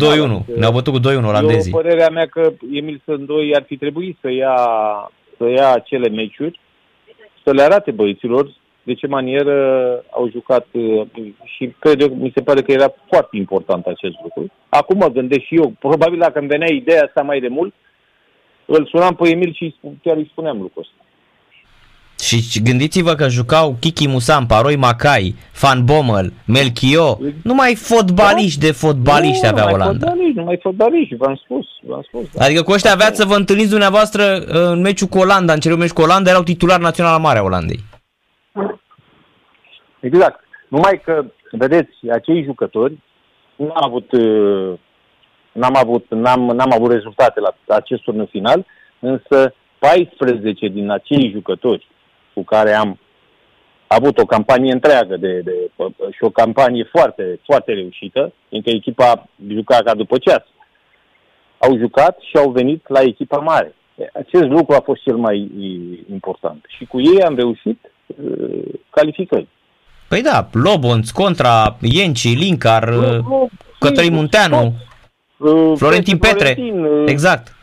ne-au 0.58 0.72
bătut 0.72 0.94
cu 0.94 1.00
2-1 1.00 1.24
olandezii. 1.26 1.72
Eu, 1.72 1.82
părerea 1.82 2.10
mea 2.10 2.26
că 2.26 2.54
Emil 2.74 3.02
Sândoi 3.04 3.56
ar 3.56 3.64
fi 3.68 3.78
trebuit 3.78 4.18
să 4.22 4.32
ia, 4.32 4.56
să 5.38 5.50
ia 5.50 5.72
acele 5.74 6.10
meciuri, 6.10 6.60
să 7.44 7.52
le 7.52 7.62
arate 7.62 7.92
băieților 7.92 8.50
de 8.84 8.94
ce 8.94 9.08
manieră 9.08 9.58
au 10.10 10.30
jucat 10.30 10.66
uh, 10.72 11.08
și 11.44 11.76
cred 11.80 12.02
eu, 12.02 12.08
mi 12.08 12.32
se 12.36 12.42
pare 12.42 12.62
că 12.62 12.72
era 12.72 12.94
foarte 13.08 13.38
important 13.38 13.86
acest 13.86 14.16
lucru. 14.24 14.52
Acum 14.70 14.98
mă 14.98 15.08
gândesc 15.08 15.42
și 15.42 15.56
eu, 15.56 15.74
probabil 15.80 16.20
dacă 16.20 16.40
îmi 16.40 16.48
venea 16.48 16.72
ideea 16.72 17.04
asta 17.04 17.22
mai 17.22 17.40
de 17.40 17.48
mult, 17.48 17.74
îl 18.66 18.88
sunam 18.92 19.16
pe 19.16 19.30
Emil 19.30 19.54
și 19.54 19.76
chiar 20.04 20.16
îi 20.16 20.30
spuneam 20.32 20.58
lucrul 20.62 20.82
ăsta. 20.82 21.04
Și 22.24 22.62
gândiți-vă 22.62 23.14
că 23.14 23.28
jucau 23.30 23.76
Kiki 23.80 24.08
Musampa, 24.08 24.62
Roy 24.62 24.76
Macai, 24.76 25.36
Van 25.62 25.86
Bommel, 25.86 26.34
Melchio, 26.46 27.20
numai 27.44 27.76
fotbaliști 27.76 28.60
da? 28.60 28.66
de 28.66 28.72
fotbaliști 28.72 29.44
nu, 29.44 29.50
avea 29.50 29.74
Olanda. 29.74 30.06
Fotbaliști, 30.06 30.38
numai 30.38 30.60
fotbaliști, 30.62 31.16
v-am 31.16 31.42
spus, 31.44 31.66
v-am 31.88 32.06
spus. 32.08 32.26
Da. 32.34 32.46
Adică 32.46 32.62
cu 32.62 32.72
ăștia 32.72 32.92
aveați 32.92 33.18
să 33.18 33.26
vă 33.26 33.36
întâlniți 33.36 33.70
dumneavoastră 33.70 34.24
uh, 34.24 34.54
în 34.54 34.82
meciul 34.82 35.08
cu 35.08 35.18
Olanda, 35.18 35.54
în 35.54 35.60
cele 35.60 35.76
meci 35.76 35.90
cu 35.90 36.02
Olanda, 36.02 36.30
erau 36.30 36.44
titular 36.44 36.80
național 36.80 37.20
mare 37.20 37.40
a 37.40 37.44
Olandei. 37.44 37.80
Exact. 40.00 40.44
Numai 40.68 41.02
că, 41.04 41.26
vedeți, 41.52 42.10
acei 42.12 42.44
jucători 42.44 42.98
nu 43.56 43.72
am 43.74 43.84
avut, 43.84 44.12
uh, 44.12 44.80
n-am 45.52 45.76
avut, 45.76 46.06
n-am, 46.10 46.40
n-am 46.40 46.72
avut 46.72 46.92
rezultate 46.92 47.40
la 47.40 47.56
acest 47.68 48.02
turneu 48.02 48.26
final, 48.26 48.66
însă 49.00 49.54
14 49.80 50.68
din 50.68 50.90
acei 50.90 51.32
jucători 51.32 51.88
cu 52.34 52.44
care 52.44 52.74
am 52.74 53.00
avut 53.88 54.18
o 54.18 54.26
campanie 54.26 54.72
întreagă 54.72 55.18
de, 55.18 55.40
de, 55.40 55.72
și 56.12 56.24
o 56.24 56.30
campanie 56.30 56.84
foarte, 56.84 57.40
foarte 57.44 57.74
reușită, 57.74 58.34
fiindcă 58.50 58.70
echipa 58.70 59.30
juca 59.48 59.78
ca 59.78 59.96
după 59.96 60.18
ceas. 60.18 60.44
Au 61.58 61.78
jucat 61.78 62.20
și 62.20 62.38
au 62.38 62.52
venit 62.52 62.88
la 62.88 63.02
echipa 63.02 63.38
mare. 63.38 63.76
Acest 64.14 64.44
lucru 64.44 64.76
a 64.76 64.82
fost 64.84 65.02
cel 65.02 65.16
mai 65.16 65.52
important. 66.12 66.66
Și 66.68 66.86
cu 66.86 67.00
ei 67.00 67.24
am 67.24 67.36
reușit 67.36 67.80
uh, 67.84 67.93
calificări. 68.90 69.48
Păi 70.08 70.22
da, 70.22 70.48
Lobonț 70.52 71.10
contra 71.10 71.78
Ienci, 71.82 72.38
Linkar, 72.38 72.88
uh, 72.88 73.50
Cătălin 73.80 74.14
Munteanu, 74.14 74.74
uh, 75.38 75.74
Florentin 75.78 76.18
Petre, 76.18 76.54
Florentin, 76.54 77.08
exact. 77.08 77.56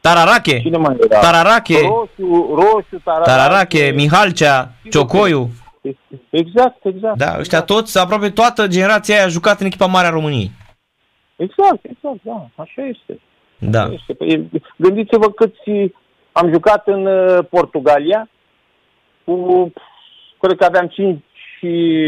Tararache, 0.00 0.62
Tararache, 1.08 1.78
Roșu, 1.80 2.54
Roșu 2.54 3.00
Tararache, 3.04 3.30
Tararache 3.30 3.92
Mihalcea, 3.94 4.72
Ciocoiu. 4.90 5.50
Exact, 6.30 6.84
exact. 6.84 7.16
Da, 7.16 7.26
ăștia 7.26 7.38
exact. 7.38 7.66
toți, 7.66 7.98
aproape 7.98 8.30
toată 8.30 8.66
generația 8.66 9.14
aia 9.14 9.24
a 9.24 9.28
jucat 9.28 9.60
în 9.60 9.66
echipa 9.66 9.86
mare 9.86 10.06
a 10.06 10.10
României. 10.10 10.50
Exact, 11.36 11.84
exact, 11.84 12.18
da, 12.22 12.48
așa 12.54 12.82
este. 12.82 13.20
Da. 13.58 13.82
Așa 13.82 13.92
este. 13.92 14.12
Păi, 14.12 14.50
gândiți-vă 14.76 15.30
câți 15.30 15.92
am 16.32 16.50
jucat 16.52 16.86
în 16.86 17.06
uh, 17.06 17.38
Portugalia 17.50 18.28
cu, 19.24 19.72
cred 20.40 20.56
că 20.56 20.64
aveam 20.64 20.86
5 20.86 21.22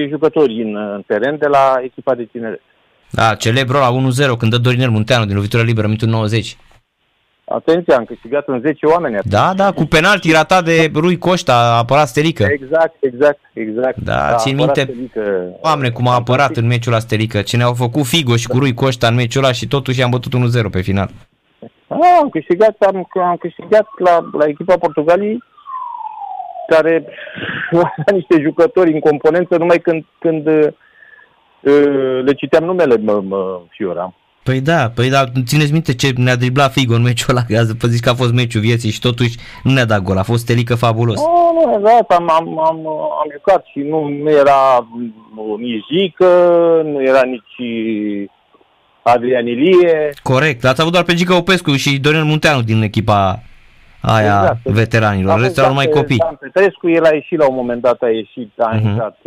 jucători 0.09 0.63
în, 0.63 0.77
în 0.77 1.03
teren 1.07 1.39
de 1.39 1.47
la 1.47 1.81
echipa 1.83 2.15
de 2.15 2.25
tineret. 2.25 2.61
Da, 3.11 3.35
celebru 3.35 3.77
la 3.79 3.91
1-0 4.35 4.39
când 4.39 4.51
dă 4.51 4.59
Dorinel 4.59 4.91
Munteanu 4.91 5.25
din 5.25 5.35
lovitură 5.35 5.63
liberă, 5.63 5.87
minutul 5.87 6.09
90. 6.09 6.57
Atenție, 7.45 7.95
am 7.95 8.05
câștigat 8.05 8.49
în 8.49 8.61
10 8.61 8.87
oameni. 8.87 9.17
Atunci. 9.17 9.33
Da, 9.33 9.53
da, 9.57 9.73
cu 9.73 9.85
penalti 9.85 10.33
ratat 10.33 10.65
de 10.65 10.91
Rui 10.95 11.19
Coșta, 11.19 11.53
a 11.53 11.77
apărat 11.77 12.09
Stelică. 12.09 12.47
Exact, 12.51 12.95
exact, 13.01 13.41
exact. 13.53 13.97
Da, 13.97 14.29
da 14.31 14.37
țin 14.37 14.57
minte, 14.57 14.81
Stelică. 14.81 15.45
Doamne, 15.63 15.91
cum 15.91 16.09
a 16.09 16.15
apărat 16.15 16.57
în 16.57 16.67
meciul 16.67 16.93
la 16.93 16.99
Stelică. 16.99 17.43
Ce 17.43 17.57
ne-au 17.57 17.75
făcut 17.75 18.05
Figo 18.05 18.37
și 18.37 18.47
cu 18.47 18.59
Rui 18.59 18.75
Coșta 18.75 19.07
în 19.07 19.15
meciul 19.15 19.43
ăla 19.45 19.53
și 19.53 19.67
totuși 19.67 20.03
am 20.03 20.11
bătut 20.11 20.33
1-0 20.67 20.71
pe 20.71 20.81
final. 20.81 21.11
Ah, 21.87 22.19
am 22.21 22.29
câștigat, 22.29 22.77
am, 22.79 23.09
am 23.15 23.37
câștigat 23.37 23.87
la, 23.99 24.29
la 24.39 24.45
echipa 24.47 24.77
Portugaliei 24.77 25.43
care 26.67 27.05
a 28.07 28.11
niște 28.13 28.41
jucători 28.41 28.93
în 28.93 29.01
componență 29.01 29.57
numai 29.57 29.79
când, 29.79 30.05
când 30.19 30.47
uh, 30.47 30.69
le 32.25 32.33
citeam 32.33 32.65
numele, 32.65 32.97
mă, 32.97 33.23
mă 33.29 33.61
fioram. 33.71 34.15
Păi 34.43 34.61
da, 34.61 34.91
păi 34.95 35.11
da, 35.11 35.25
țineți 35.45 35.73
minte 35.73 35.95
ce 35.95 36.13
ne-a 36.17 36.37
driblat 36.37 36.73
Figo 36.73 36.95
în 36.95 37.03
meciul 37.03 37.37
ăla, 37.37 37.43
că 37.79 37.87
zici 37.87 38.01
că 38.01 38.11
a 38.11 38.15
fost 38.15 38.33
meciul 38.33 38.61
vieții 38.61 38.91
și 38.91 39.01
totuși 39.01 39.37
nu 39.63 39.73
ne-a 39.73 39.85
dat 39.85 40.03
gol, 40.03 40.19
a 40.19 40.23
fost 40.23 40.47
telică 40.47 40.75
fabulos. 40.75 41.17
Nu, 41.17 41.53
nu, 41.55 41.75
exact, 41.77 42.11
am, 42.11 42.31
am, 42.31 42.59
am, 42.59 42.87
am 43.21 43.29
jucat 43.33 43.65
și 43.73 43.79
nu, 43.79 44.09
nu 44.09 44.31
era 44.31 44.89
nici 45.59 45.85
Zică, 45.91 46.27
nu 46.85 47.03
era 47.03 47.23
nici 47.23 47.71
Adrian 49.03 49.47
Ilie. 49.47 50.11
Corect, 50.23 50.65
ați 50.65 50.81
avut 50.81 50.93
doar 50.93 51.05
pe 51.05 51.15
Gica 51.15 51.37
Opescu 51.37 51.71
și 51.71 52.01
Dorin 52.01 52.25
Munteanu 52.25 52.63
din 52.63 52.83
echipa 52.83 53.43
aia 54.03 54.41
exact. 54.41 54.69
veteranilor, 54.69 55.41
restul 55.41 55.63
erau 55.63 55.69
numai 55.69 55.89
copii. 55.89 56.17
Dan 56.17 56.37
Petrescu, 56.41 56.89
el 56.89 57.05
a 57.05 57.15
ieșit 57.15 57.39
la 57.39 57.49
un 57.49 57.55
moment 57.55 57.83
dat, 57.83 58.03
a 58.03 58.09
ieșit, 58.09 58.53
a 58.59 58.75
uh-huh. 58.75 58.83
intrat, 58.83 59.19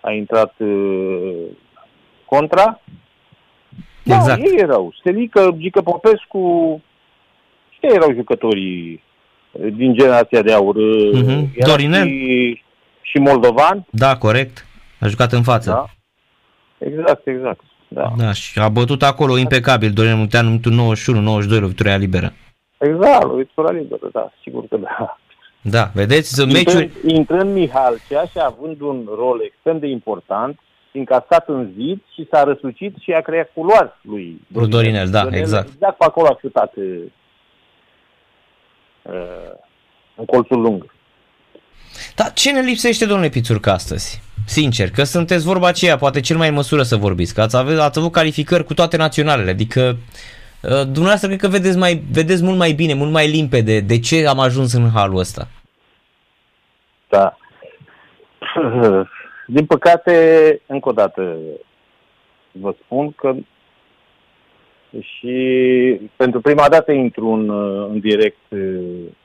a 0.00 0.10
intrat 0.10 0.54
uh, 0.58 1.44
contra. 2.24 2.80
Da, 4.02 4.14
exact. 4.14 4.40
ei 4.40 4.56
erau. 4.56 4.94
Stelică, 5.00 5.54
Gică 5.56 5.80
Popescu, 5.80 6.82
și 7.70 7.94
erau 7.94 8.12
jucătorii 8.14 9.02
din 9.72 9.94
generația 9.94 10.42
de 10.42 10.52
aur. 10.52 10.74
Uh-huh. 10.74 11.64
Dorinel? 11.66 12.06
Și, 12.06 12.62
și 13.00 13.18
Moldovan. 13.18 13.86
Da, 13.90 14.16
corect. 14.16 14.66
A 15.00 15.06
jucat 15.06 15.32
în 15.32 15.42
față. 15.42 15.70
Da. 15.70 15.84
Exact, 16.86 17.26
exact. 17.26 17.60
Da. 17.88 18.12
da, 18.16 18.32
și 18.32 18.58
a 18.58 18.68
bătut 18.68 19.02
acolo 19.02 19.38
impecabil 19.38 19.90
Dorinel 19.90 20.16
Munteanu, 20.16 20.48
minutul 20.48 20.94
91-92, 21.56 21.60
lovitura 21.60 21.96
liberă. 21.96 22.32
Exact, 22.78 23.22
lovitura 23.22 23.70
liberă, 23.70 24.08
da, 24.12 24.32
sigur 24.42 24.66
că 24.68 24.76
da. 24.76 25.18
Da, 25.60 25.90
vedeți, 25.94 26.34
sunt 26.34 26.52
meciuri... 26.52 26.90
Intrând 27.06 27.52
Mihalcea 27.52 28.24
și 28.24 28.38
având 28.40 28.80
un 28.80 29.08
rol 29.16 29.40
extrem 29.44 29.78
de 29.78 29.86
important, 29.86 30.60
încascat 30.92 31.48
în 31.48 31.70
zid 31.76 32.00
și 32.14 32.28
s-a 32.30 32.42
răsucit 32.42 32.96
și 33.00 33.12
a 33.12 33.20
creat 33.20 33.50
culoare 33.54 33.92
lui 34.00 34.40
Dorinel. 34.46 34.70
Dorinel, 34.70 35.10
da, 35.10 35.22
Dorinel, 35.22 35.40
exact. 35.40 35.68
Exact 35.74 35.98
pe 35.98 36.04
acolo 36.04 36.26
a 36.28 36.36
șutat 36.40 36.74
uh, 36.76 37.02
în 40.16 40.24
colțul 40.24 40.60
lung. 40.60 40.94
Dar 42.14 42.32
ce 42.32 42.52
ne 42.52 42.60
lipsește, 42.60 43.06
domnule 43.06 43.28
Pițurcă, 43.28 43.70
astăzi? 43.70 44.22
Sincer, 44.46 44.90
că 44.90 45.04
sunteți 45.04 45.44
vorba 45.44 45.66
aceea, 45.66 45.96
poate 45.96 46.20
cel 46.20 46.36
mai 46.36 46.48
în 46.48 46.54
măsură 46.54 46.82
să 46.82 46.96
vorbiți, 46.96 47.34
că 47.34 47.40
ați 47.40 47.56
avut, 47.56 47.78
ați 47.78 47.98
avut 47.98 48.12
calificări 48.12 48.64
cu 48.64 48.74
toate 48.74 48.96
naționalele, 48.96 49.50
adică 49.50 49.80
uh, 49.80 49.96
dumneavoastră 50.62 51.28
cred 51.28 51.40
că 51.40 51.48
vedeți, 51.48 51.78
mai, 51.78 52.02
vedeți 52.12 52.42
mult 52.42 52.56
mai 52.56 52.72
bine, 52.72 52.94
mult 52.94 53.10
mai 53.10 53.28
limpede 53.28 53.80
de 53.80 53.98
ce 53.98 54.26
am 54.26 54.38
ajuns 54.38 54.72
în 54.72 54.90
halul 54.94 55.18
ăsta. 55.18 55.48
Da. 57.08 57.36
Din 59.46 59.66
păcate, 59.66 60.60
încă 60.66 60.88
o 60.88 60.92
dată 60.92 61.36
vă 62.52 62.74
spun 62.84 63.12
că 63.12 63.34
și 65.00 66.00
pentru 66.16 66.40
prima 66.40 66.68
dată 66.68 66.92
intru 66.92 67.28
în, 67.28 67.50
în 67.90 68.00
direct 68.00 68.38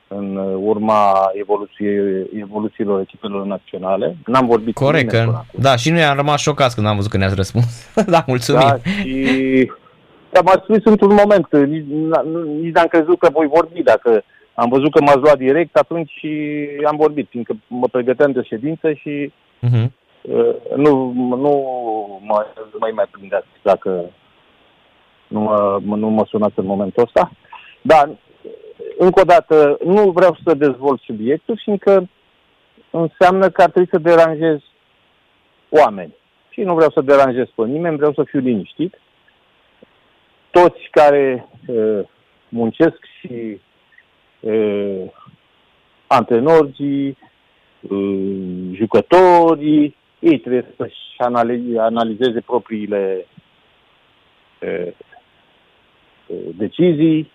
în 0.08 0.36
urma 0.56 1.30
evoluției, 1.32 2.26
evoluțiilor 2.40 3.00
echipelor 3.00 3.44
naționale. 3.44 4.16
N-am 4.26 4.46
vorbit 4.46 4.74
Corect, 4.74 5.10
cu 5.10 5.16
că, 5.16 5.40
da, 5.52 5.76
și 5.76 5.90
noi 5.90 6.04
am 6.04 6.16
rămas 6.16 6.40
șocați 6.40 6.74
când 6.74 6.86
am 6.86 6.96
văzut 6.96 7.10
că 7.10 7.16
ne-ați 7.16 7.34
răspuns. 7.34 7.94
da, 8.06 8.24
mulțumim. 8.26 8.60
Da, 8.60 8.76
și 9.00 9.72
am 10.36 10.60
spus 10.62 10.84
într-un 10.84 11.14
moment, 11.14 11.68
nici, 11.68 11.84
nici 12.60 12.74
n-am 12.74 12.86
crezut 12.86 13.18
că 13.18 13.28
voi 13.32 13.46
vorbi. 13.46 13.82
Dacă 13.82 14.24
am 14.54 14.68
văzut 14.68 14.90
că 14.92 15.00
m-ați 15.00 15.18
luat 15.18 15.38
direct, 15.38 15.76
atunci 15.76 16.26
am 16.84 16.96
vorbit, 16.96 17.28
fiindcă 17.28 17.56
mă 17.66 17.86
pregăteam 17.86 18.32
de 18.32 18.42
ședință 18.42 18.92
și 18.92 19.32
uh-huh. 19.62 19.86
nu, 20.76 21.12
nu 21.16 21.52
mă, 22.24 22.46
mai 22.78 22.90
mai 22.94 23.04
prindeați 23.10 23.46
dacă 23.62 24.04
nu 25.26 25.40
mă, 25.40 25.80
nu 25.96 26.08
mă 26.08 26.24
sunați 26.28 26.58
în 26.58 26.66
momentul 26.66 27.02
ăsta. 27.02 27.30
Dar, 27.82 28.10
încă 28.98 29.20
o 29.20 29.24
dată, 29.24 29.78
nu 29.84 30.10
vreau 30.10 30.36
să 30.44 30.54
dezvolt 30.54 31.00
subiectul, 31.00 31.60
fiindcă 31.62 32.08
înseamnă 32.90 33.48
că 33.48 33.62
ar 33.62 33.70
trebui 33.70 33.88
să 33.92 33.98
deranjez 33.98 34.58
oameni. 35.68 36.14
Și 36.50 36.60
nu 36.60 36.74
vreau 36.74 36.90
să 36.90 37.00
deranjez 37.00 37.46
pe 37.54 37.64
nimeni, 37.64 37.96
vreau 37.96 38.12
să 38.12 38.22
fiu 38.22 38.40
liniștit. 38.40 38.94
Toți 40.54 40.88
care 40.90 41.48
uh, 41.66 42.00
muncesc 42.48 42.98
și 43.20 43.60
uh, 44.40 45.02
antrenorii, 46.06 47.18
uh, 47.80 48.70
jucătorii, 48.72 49.96
ei 50.18 50.38
trebuie 50.38 50.74
să-și 50.76 51.20
analizeze 51.78 52.40
propriile 52.40 53.26
uh, 54.60 54.92
decizii 56.56 57.30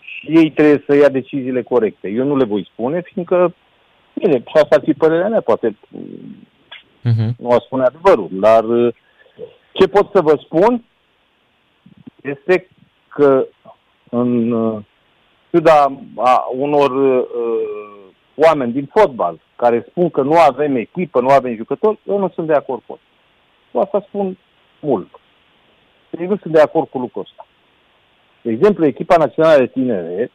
și 0.00 0.26
ei 0.26 0.50
trebuie 0.50 0.84
să 0.86 0.96
ia 0.96 1.08
deciziile 1.08 1.62
corecte. 1.62 2.08
Eu 2.08 2.24
nu 2.24 2.36
le 2.36 2.44
voi 2.44 2.68
spune, 2.72 3.00
fiindcă, 3.00 3.54
bine, 4.14 4.38
și 4.38 4.52
asta 4.52 4.76
ar 4.76 4.82
fi 4.84 4.92
părerea 4.92 5.28
mea, 5.28 5.40
poate 5.40 5.76
uh-huh. 7.04 7.36
nu 7.38 7.50
a 7.50 7.58
spune 7.64 7.84
adevărul, 7.84 8.28
dar 8.30 8.64
ce 9.72 9.88
pot 9.88 10.10
să 10.14 10.20
vă 10.20 10.40
spun 10.44 10.84
este 12.26 12.68
că 13.08 13.46
în 14.10 14.52
ciuda 15.50 15.98
a 16.16 16.44
unor 16.56 16.90
uh, 16.90 17.26
oameni 18.34 18.72
din 18.72 18.90
fotbal 18.94 19.40
care 19.56 19.86
spun 19.88 20.10
că 20.10 20.22
nu 20.22 20.38
avem 20.38 20.76
echipă, 20.76 21.20
nu 21.20 21.28
avem 21.28 21.56
jucători, 21.56 21.98
eu 22.04 22.18
nu 22.18 22.28
sunt 22.34 22.46
de 22.46 22.52
acord 22.52 22.82
cu 22.86 22.92
asta. 22.92 23.06
Cu 23.72 23.78
asta 23.78 24.04
spun 24.08 24.38
mult. 24.80 25.08
Eu 26.18 26.28
nu 26.28 26.36
sunt 26.36 26.52
de 26.52 26.60
acord 26.60 26.88
cu 26.88 26.98
lucrul 26.98 27.22
ăsta. 27.22 27.46
De 28.42 28.50
exemplu, 28.50 28.86
echipa 28.86 29.16
națională 29.16 29.58
de 29.58 29.66
tinere, 29.66 30.30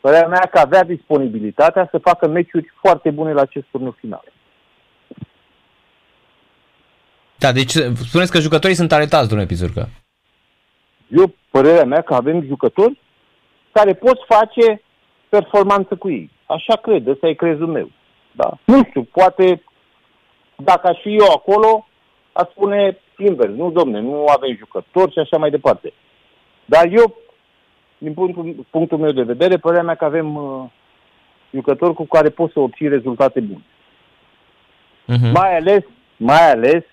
părerea 0.00 0.28
mea 0.28 0.48
că 0.50 0.58
avea 0.58 0.84
disponibilitatea 0.84 1.88
să 1.90 1.98
facă 1.98 2.28
meciuri 2.28 2.72
foarte 2.80 3.10
bune 3.10 3.32
la 3.32 3.40
acest 3.40 3.66
turnul 3.70 3.96
final. 3.98 4.24
Da, 7.38 7.52
deci 7.52 7.72
spuneți 8.08 8.32
că 8.32 8.38
jucătorii 8.38 8.76
sunt 8.76 8.88
talentați, 8.88 9.28
domnule 9.28 9.48
Pizurcă. 9.48 9.88
Eu, 11.08 11.34
părerea 11.50 11.84
mea 11.84 12.00
că 12.00 12.14
avem 12.14 12.44
jucători 12.44 13.00
care 13.72 13.94
pot 13.94 14.18
face 14.26 14.82
performanță 15.28 15.96
cu 15.96 16.10
ei. 16.10 16.30
Așa 16.46 16.76
cred, 16.76 17.06
ăsta 17.06 17.28
e 17.28 17.32
crezul 17.32 17.66
meu. 17.66 17.90
Da? 18.32 18.50
Nu 18.64 18.84
știu, 18.84 19.02
poate 19.02 19.62
dacă 20.56 20.88
aș 20.88 21.00
fi 21.00 21.16
eu 21.16 21.26
acolo, 21.34 21.86
aș 22.32 22.48
spune 22.50 22.98
invers. 23.16 23.52
Nu, 23.52 23.70
domne, 23.70 24.00
nu 24.00 24.24
avem 24.26 24.56
jucători 24.56 25.12
și 25.12 25.18
așa 25.18 25.36
mai 25.36 25.50
departe. 25.50 25.92
Dar 26.64 26.86
eu 26.90 27.16
din 27.98 28.14
punctul, 28.14 28.66
punctul 28.70 28.98
meu 28.98 29.12
de 29.12 29.22
vedere, 29.22 29.56
părerea 29.56 29.84
mea 29.84 29.94
că 29.94 30.04
avem 30.04 30.36
uh, 30.36 30.64
jucători 31.50 31.94
cu 31.94 32.04
care 32.04 32.28
poți 32.28 32.52
să 32.52 32.60
obții 32.60 32.88
rezultate 32.88 33.40
bune. 33.40 33.64
Uh-huh. 35.08 35.32
Mai 35.32 35.56
ales, 35.56 35.84
mai 36.16 36.50
ales 36.50 36.84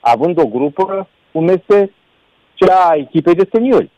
având 0.00 0.38
o 0.38 0.46
grupă 0.46 1.08
cum 1.32 1.48
este 1.48 1.92
cea 2.54 2.88
a 2.88 2.94
echipei 2.94 3.34
de 3.34 3.48
seniori. 3.52 3.90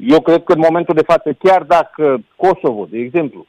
Eu 0.00 0.20
cred 0.20 0.44
că 0.44 0.52
în 0.52 0.58
momentul 0.58 0.94
de 0.94 1.02
față, 1.02 1.32
chiar 1.32 1.62
dacă 1.62 2.24
Kosovo, 2.36 2.86
de 2.90 2.98
exemplu, 2.98 3.46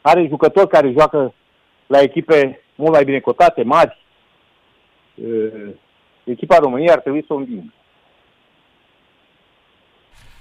are 0.00 0.26
jucători 0.28 0.68
care 0.68 0.92
joacă 0.92 1.34
la 1.86 2.00
echipe 2.00 2.62
mult 2.74 2.92
mai 2.92 3.04
bine 3.04 3.20
cotate, 3.20 3.62
mari. 3.62 3.98
Uh, 5.14 5.70
echipa 6.24 6.58
României 6.58 6.90
ar 6.90 7.00
trebui 7.00 7.24
să 7.26 7.32
o 7.32 7.36
învingă. 7.36 7.72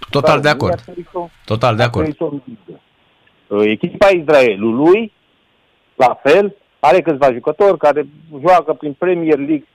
Total 0.09 0.41
de 0.41 0.49
acord. 0.49 0.83
Total 1.45 1.75
de 1.75 1.83
acord. 1.83 2.17
Uh, 2.19 3.63
echipa 3.63 4.09
Israelului, 4.09 5.11
la 5.95 6.19
fel, 6.23 6.55
are 6.79 7.01
câțiva 7.01 7.33
jucători 7.33 7.77
care 7.77 8.07
joacă 8.47 8.73
prin 8.73 8.93
Premier 8.93 9.37
League. 9.37 9.67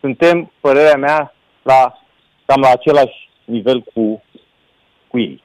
Suntem, 0.00 0.52
părerea 0.60 0.96
mea, 0.96 1.34
la, 1.62 1.98
cam 2.46 2.60
la 2.60 2.68
același 2.68 3.30
nivel 3.44 3.82
cu, 3.94 4.22
cu 5.08 5.18
ei. 5.18 5.42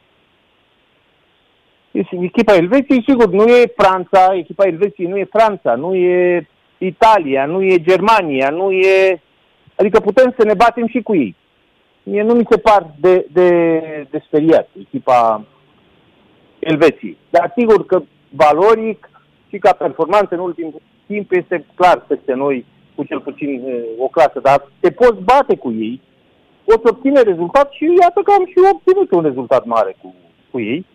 Echipa 2.21 2.55
Elveției, 2.55 3.03
sigur, 3.07 3.29
nu 3.29 3.47
e 3.47 3.73
Franța, 3.75 4.35
echipa 4.35 4.65
Elveției 4.65 5.07
nu 5.07 5.17
e 5.17 5.27
Franța, 5.31 5.75
nu 5.75 5.95
e 5.95 6.47
Italia, 6.77 7.45
nu 7.45 7.61
e 7.61 7.81
Germania, 7.81 8.49
nu 8.49 8.71
e... 8.71 9.21
Adică 9.75 9.99
putem 9.99 10.33
să 10.37 10.45
ne 10.45 10.53
batem 10.53 10.87
și 10.87 11.01
cu 11.01 11.15
ei. 11.15 11.35
Mie 12.03 12.21
nu 12.21 12.33
mi 12.33 12.47
se 12.49 12.57
par 12.57 12.93
de, 12.99 13.25
de, 13.31 13.79
de 14.09 14.23
speriat 14.25 14.69
echipa 14.79 15.43
Elveției. 16.59 17.17
Dar 17.29 17.53
sigur 17.57 17.85
că 17.85 18.01
valoric 18.29 19.09
și 19.49 19.57
ca 19.57 19.73
performanță 19.73 20.33
în 20.33 20.39
ultimul 20.39 20.81
timp 21.07 21.31
este 21.31 21.65
clar 21.75 21.99
peste 21.99 22.33
noi 22.33 22.65
cu 22.95 23.03
cel 23.03 23.19
puțin 23.19 23.61
o 23.97 24.07
clasă, 24.07 24.39
dar 24.41 24.67
te 24.79 24.91
poți 24.91 25.21
bate 25.21 25.55
cu 25.55 25.71
ei, 25.71 26.01
poți 26.63 26.87
obține 26.91 27.21
rezultat 27.21 27.71
și 27.71 27.85
iată 28.01 28.19
că 28.23 28.31
am 28.31 28.45
și 28.45 28.59
obținut 28.73 29.11
un 29.11 29.21
rezultat 29.21 29.65
mare 29.65 29.95
cu, 30.01 30.15
cu 30.51 30.59
ei. 30.59 30.85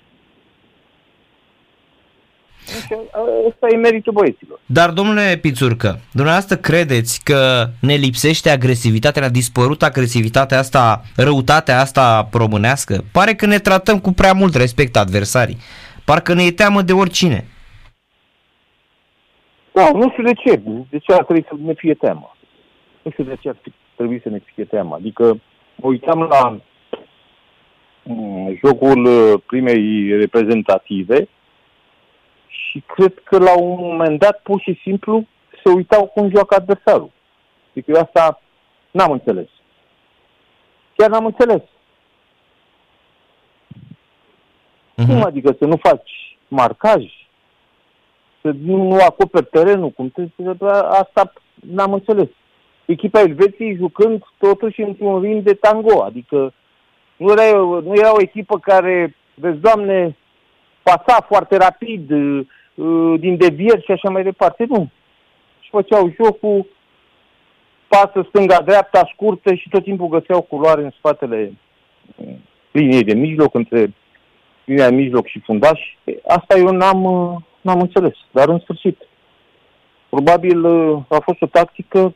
Ăsta 3.49 3.67
e 3.71 3.77
meritul 3.77 4.13
băieților. 4.13 4.61
Dar, 4.67 4.91
domnule 4.91 5.39
Pițurcă, 5.43 6.01
dumneavoastră 6.13 6.57
credeți 6.57 7.21
că 7.25 7.67
ne 7.81 7.95
lipsește 7.95 8.51
agresivitatea, 8.51 9.21
ne-a 9.21 9.31
dispărut 9.31 9.83
agresivitatea 9.83 10.59
asta, 10.59 11.03
răutatea 11.17 11.81
asta 11.81 12.29
românească? 12.33 13.05
Pare 13.13 13.35
că 13.35 13.47
ne 13.47 13.59
tratăm 13.59 13.99
cu 13.99 14.13
prea 14.13 14.33
mult 14.33 14.55
respect 14.55 14.97
adversarii. 14.97 15.59
Parcă 16.05 16.35
ne 16.35 16.43
e 16.43 16.51
teamă 16.51 16.83
de 16.83 16.93
oricine. 16.93 17.47
Da, 19.81 19.91
nu 19.99 20.11
știu 20.11 20.23
de 20.23 20.33
ce. 20.33 20.63
De 20.91 20.99
ce 20.99 21.13
ar 21.13 21.25
trebui 21.25 21.45
să 21.49 21.55
ne 21.59 21.73
fie 21.73 21.95
teamă? 21.95 22.37
Nu 23.03 23.11
știu 23.11 23.25
de 23.25 23.37
ce 23.41 23.49
ar 23.49 23.57
trebui 23.97 24.21
să 24.21 24.29
ne 24.29 24.39
fie 24.39 24.65
teamă. 24.65 24.95
Adică 24.95 25.41
mă 25.77 25.89
uitam 25.89 26.21
la 26.23 26.61
mm, 28.03 28.59
jocul 28.65 29.05
uh, 29.05 29.41
primei 29.47 30.17
reprezentative 30.17 31.29
și 32.47 32.83
cred 32.95 33.15
că 33.25 33.39
la 33.39 33.59
un 33.59 33.77
moment 33.81 34.19
dat, 34.19 34.41
pur 34.43 34.61
și 34.61 34.81
simplu, 34.83 35.27
se 35.65 35.73
uitau 35.75 36.07
cum 36.07 36.31
joacă 36.31 36.55
adversarul. 36.55 37.11
Adică 37.71 37.91
eu 37.91 38.01
asta 38.01 38.43
n-am 38.91 39.13
înțeles. 39.13 39.49
Chiar 40.97 41.11
n-am 41.11 41.25
înțeles. 41.25 41.63
Uh-huh. 45.01 45.07
Cum 45.07 45.23
adică 45.23 45.57
să 45.59 45.65
nu 45.65 45.77
faci 45.77 46.37
marcaj? 46.49 47.05
Să 48.41 48.55
nu 48.65 48.95
acoperi 48.95 49.47
terenul? 49.47 49.91
Cum 49.91 50.11
trebuie? 50.11 50.71
Asta 50.71 51.33
n-am 51.55 51.93
înțeles. 51.93 52.29
Echipa 52.85 53.21
Elveției 53.21 53.77
jucând 53.77 54.23
totuși 54.39 54.81
într-un 54.81 55.21
ring 55.21 55.43
de 55.43 55.55
tango, 55.55 56.03
adică 56.03 56.53
nu 57.17 57.33
era, 57.33 57.59
nu 57.59 57.93
era 57.95 58.13
o 58.13 58.21
echipă 58.21 58.59
care, 58.59 59.17
vezi, 59.35 59.59
Doamne, 59.59 60.17
pasa 60.83 61.27
foarte 61.29 61.57
rapid, 61.57 62.13
Uh, 62.81 63.21
din 63.21 63.37
devieri 63.37 63.85
și 63.85 63.93
așa 63.93 64.11
mai 64.11 64.23
departe. 64.23 64.65
Nu. 64.69 64.89
Și 65.61 65.71
făceau 65.71 66.13
jocul, 66.23 66.67
pasă 67.89 68.27
stânga-dreapta, 68.29 69.11
scurtă 69.13 69.55
și 69.55 69.69
tot 69.69 69.83
timpul 69.83 70.09
găseau 70.09 70.43
culoare 70.43 70.83
în 70.83 70.91
spatele 70.91 71.53
uh, 72.17 72.35
liniei 72.71 73.05
de 73.05 73.15
mijloc, 73.15 73.55
între 73.55 73.93
linia 74.65 74.89
de 74.89 74.95
mijloc 74.95 75.27
și 75.27 75.41
fundaș. 75.41 75.81
Asta 76.27 76.59
eu 76.59 76.69
n-am, 76.69 77.05
uh, 77.05 77.37
n-am 77.61 77.81
înțeles, 77.81 78.15
dar 78.33 78.49
în 78.49 78.59
sfârșit. 78.59 78.99
Probabil 80.09 80.67
a 81.09 81.19
fost 81.23 81.41
o 81.41 81.47
tactică 81.47 82.15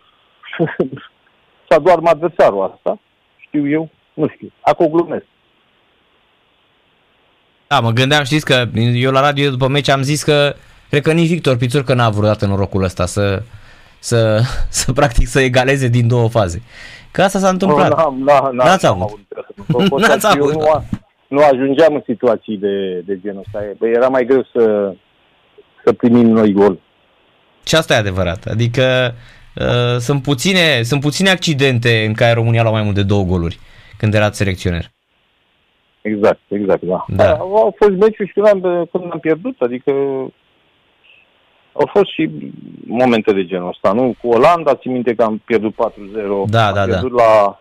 să 1.69 1.81
doarmă 1.83 2.09
adversarul 2.09 2.73
asta, 2.75 2.99
știu 3.37 3.69
eu, 3.69 3.91
nu 4.15 4.29
știu, 4.29 4.53
acum 4.61 4.89
glumesc. 4.91 5.25
Da, 7.67 7.81
mă 7.81 7.91
gândeam, 7.91 8.25
știți 8.25 8.45
că 8.45 8.65
eu 8.95 9.11
la 9.11 9.21
radio 9.21 9.51
după 9.51 9.69
meci 9.69 9.89
am 9.89 10.03
zis 10.03 10.23
că 10.23 10.55
cred 10.91 11.03
că 11.03 11.13
nici 11.13 11.29
Victor 11.29 11.57
Pițurcă 11.57 11.95
n-a 11.95 12.11
vreodată 12.11 12.47
norocul 12.47 12.83
ăsta 12.83 13.07
să, 13.07 13.43
să, 13.99 14.41
să 14.81 14.93
practic 14.93 15.27
să 15.27 15.41
egaleze 15.41 15.89
din 15.89 16.09
două 16.09 16.29
faze. 16.29 16.63
Că 17.11 17.23
asta 17.23 17.39
s-a 17.39 17.49
întâmplat. 17.49 17.89
No, 17.89 17.97
n-am, 17.97 18.19
n-am, 18.23 18.55
N-ați 18.55 18.87
avut. 18.87 19.19
N-ați 20.01 20.27
avut. 20.27 20.55
Nu, 20.55 20.85
nu 21.29 21.43
ajungeam 21.43 21.95
în 21.95 22.03
situații 22.07 22.57
de, 22.57 23.03
de 23.07 23.19
genul 23.21 23.43
ăsta. 23.47 23.61
Bă, 23.79 23.87
era 23.87 24.09
mai 24.09 24.25
greu 24.25 24.47
să, 24.53 24.95
să 25.85 25.93
primim 25.93 26.27
noi 26.27 26.53
gol. 26.53 26.79
Și 27.67 27.75
asta 27.75 27.95
e 27.95 27.97
adevărat. 27.97 28.47
Adică 28.47 29.15
uh, 29.55 29.97
sunt, 29.99 30.23
puține, 30.23 30.83
sunt 30.83 31.01
puține 31.01 31.31
accidente 31.31 32.05
în 32.07 32.13
care 32.13 32.33
România 32.33 32.61
a 32.61 32.63
luat 32.63 32.75
mai 32.75 32.83
mult 32.83 32.95
de 32.95 33.03
două 33.03 33.23
goluri 33.23 33.59
când 33.97 34.15
era 34.15 34.31
selecționer. 34.31 34.91
Exact, 36.01 36.41
exact, 36.49 36.83
da. 36.83 37.05
da. 37.09 37.31
Au 37.31 37.75
fost 37.79 37.91
meciuri 37.91 38.29
și 38.29 38.35
când 38.35 38.47
am, 38.47 38.89
când 38.93 39.05
am 39.13 39.19
pierdut, 39.21 39.61
adică 39.61 39.91
au 41.73 41.91
fost 41.93 42.13
și 42.13 42.31
momente 42.87 43.33
de 43.33 43.45
genul 43.45 43.69
ăsta, 43.69 43.93
nu? 43.93 44.15
Cu 44.23 44.29
Olanda, 44.29 44.75
țin 44.75 44.93
minte 44.93 45.15
că 45.15 45.23
am 45.23 45.43
pierdut 45.45 45.73
4-0. 45.73 45.77
Da, 46.47 46.67
am 46.67 46.75
da, 46.75 46.85
pierdut 46.85 47.17
da. 47.17 47.25
La, 47.25 47.59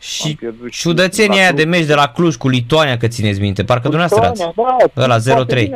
și 0.00 0.38
ciudățenia 0.70 1.42
aia 1.42 1.52
de 1.52 1.64
meci 1.64 1.84
de 1.84 1.94
la 1.94 2.08
Cluj 2.08 2.34
cu 2.34 2.48
Lituania, 2.48 2.96
că 2.96 3.06
țineți 3.06 3.40
minte, 3.40 3.64
parcă 3.64 3.88
dumneavoastră 3.88 4.28
ați. 4.28 4.54
Da, 4.94 5.06
la 5.06 5.44
0-3. 5.46 5.68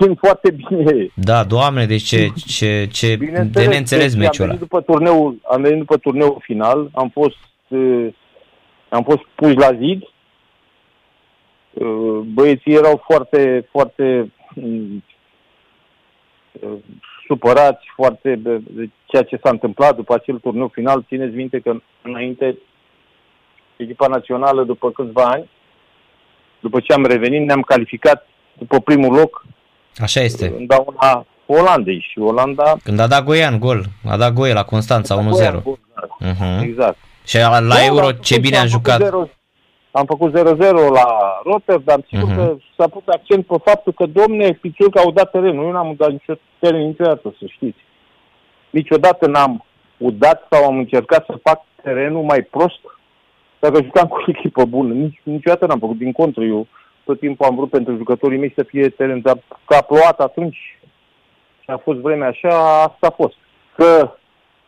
Țin 0.00 0.14
foarte 0.14 0.50
bine. 0.50 1.06
Da, 1.14 1.44
doamne, 1.44 1.86
deci 1.86 2.02
ce, 2.02 2.28
ce, 2.46 2.88
ce 2.92 3.16
de 3.50 3.66
neînțeles 3.66 4.14
deci 4.14 4.22
meciul 4.22 4.44
ăla. 4.44 4.54
După 4.54 4.80
turneul, 4.80 5.38
am 5.42 5.62
venit 5.62 5.78
după 5.78 5.96
turneul 5.96 6.38
final, 6.40 6.88
am 6.92 7.08
fost, 7.08 7.36
uh, 7.68 8.06
am 8.88 9.02
fost 9.02 9.22
puși 9.34 9.56
la 9.56 9.72
zid, 9.74 10.02
uh, 11.72 12.20
băieții 12.34 12.74
erau 12.74 13.02
foarte, 13.04 13.68
foarte 13.70 14.32
mm, 14.54 15.04
uh, 16.60 16.78
supărați 17.26 17.86
foarte 17.94 18.36
de, 18.36 18.60
de 18.70 18.90
ceea 19.04 19.22
ce 19.22 19.40
s-a 19.42 19.50
întâmplat 19.50 19.96
după 19.96 20.14
acel 20.14 20.38
turneu 20.38 20.68
final. 20.68 21.04
Țineți 21.08 21.34
minte 21.36 21.60
că 21.60 21.74
înainte 22.02 22.58
echipa 23.76 24.06
națională, 24.06 24.64
după 24.64 24.90
câțiva 24.90 25.24
ani, 25.24 25.48
după 26.60 26.80
ce 26.80 26.92
am 26.92 27.04
revenit, 27.04 27.46
ne-am 27.46 27.60
calificat 27.60 28.28
după 28.58 28.80
primul 28.80 29.14
loc. 29.14 29.44
Așa 29.96 30.20
este. 30.20 30.52
În 30.56 30.66
dauna 30.66 31.26
Olandei 31.46 32.06
și 32.10 32.18
Olanda... 32.18 32.76
Când 32.82 32.98
a 32.98 33.06
dat 33.06 33.24
Goian 33.24 33.58
gol, 33.58 33.84
a 34.08 34.16
dat 34.16 34.32
Goie 34.32 34.52
la 34.52 34.64
Constanța 34.64 35.16
1-0. 35.16 35.20
Goian, 35.30 35.62
uh-huh. 35.62 35.78
Mhm. 36.18 36.62
Exact. 36.62 36.96
Și 37.24 37.36
la, 37.36 37.60
la 37.60 37.74
da, 37.74 37.84
Euro 37.84 38.12
ce 38.12 38.38
bine 38.38 38.56
a 38.56 38.64
jucat. 38.64 39.00
0, 39.00 39.28
am 39.90 40.04
făcut 40.06 40.30
0-0 40.30 40.36
la 40.70 41.40
Rotterdam, 41.44 42.04
sigur 42.08 42.32
uh-huh. 42.32 42.36
că 42.36 42.56
s-a 42.76 42.88
pus 42.88 43.02
accent 43.06 43.46
pe 43.46 43.54
faptul 43.64 43.92
că, 43.92 44.06
domne, 44.06 44.52
Piciul 44.52 44.90
că 44.90 44.98
au 44.98 45.10
dat 45.10 45.30
terenul. 45.30 45.64
Eu 45.64 45.72
n-am 45.72 45.94
dat 45.96 46.10
nicio 46.10 46.34
teren 46.58 46.86
niciodată, 46.86 47.34
să 47.38 47.44
știți. 47.48 47.78
Niciodată 48.70 49.26
n-am 49.26 49.64
udat 49.96 50.46
sau 50.50 50.64
am 50.64 50.78
încercat 50.78 51.24
să 51.26 51.38
fac 51.42 51.62
terenul 51.82 52.22
mai 52.22 52.42
prost 52.42 52.80
dacă 53.58 53.82
jucam 53.82 54.06
cu 54.08 54.16
o 54.16 54.30
echipă 54.36 54.64
bună. 54.64 54.94
Nici, 54.94 55.20
niciodată 55.22 55.66
n-am 55.66 55.78
făcut. 55.78 55.98
Din 55.98 56.12
contră, 56.12 56.44
eu 56.44 56.66
tot 57.04 57.18
timpul 57.18 57.46
am 57.46 57.56
vrut 57.56 57.70
pentru 57.70 57.96
jucătorii 57.96 58.38
mei 58.38 58.52
să 58.56 58.62
fie 58.62 58.88
teren, 58.88 59.20
dar 59.20 59.38
că 59.66 59.74
a 59.74 59.80
plouat 59.80 60.20
atunci 60.20 60.78
și 61.60 61.70
a 61.70 61.76
fost 61.76 61.98
vremea 61.98 62.28
așa, 62.28 62.82
asta 62.82 63.06
a 63.06 63.10
fost. 63.10 63.34
Că 63.76 64.12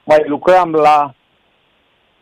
mai 0.04 0.24
lucram 0.26 0.72
la 0.72 1.14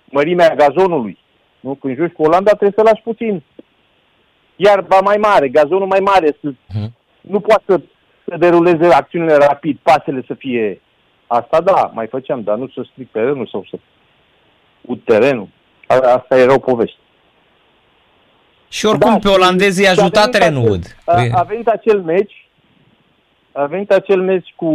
mărimea 0.04 0.54
gazonului 0.54 1.18
nu? 1.60 1.74
Când 1.74 1.96
joci 1.96 2.12
cu 2.12 2.22
Olanda 2.22 2.50
trebuie 2.50 2.72
să 2.76 2.82
lași 2.82 3.02
puțin. 3.02 3.42
Iarba 4.56 5.00
mai 5.00 5.16
mare, 5.16 5.48
gazonul 5.48 5.86
mai 5.86 6.00
mare, 6.00 6.36
să, 6.40 6.50
uh-huh. 6.50 6.90
nu 7.20 7.40
poate 7.40 7.62
să, 7.66 7.80
să 8.24 8.36
deruleze 8.36 8.94
acțiunile 8.94 9.34
rapid, 9.34 9.78
pasele 9.82 10.24
să 10.26 10.34
fie... 10.34 10.80
Asta 11.26 11.60
da, 11.60 11.90
mai 11.94 12.06
făceam, 12.06 12.42
dar 12.42 12.56
nu 12.56 12.68
să 12.68 12.86
stric 12.90 13.10
terenul 13.10 13.46
sau 13.46 13.64
să 13.70 13.78
ud 14.80 15.00
terenul. 15.04 15.48
Asta 15.86 16.38
era 16.38 16.54
o 16.54 16.58
poveste. 16.58 16.98
Și 18.70 18.86
oricum 18.86 19.10
da, 19.10 19.18
pe 19.18 19.28
olandezii 19.28 19.86
ajuta 19.86 20.28
terenul 20.28 20.70
ud. 20.70 20.84
A, 21.04 21.14
păi- 21.14 21.30
a 21.32 21.42
venit 21.42 21.68
acel 21.68 22.02
meci, 22.02 22.48
a 23.52 23.64
venit 23.64 23.90
acel 23.90 24.22
meci 24.22 24.52
cu, 24.56 24.68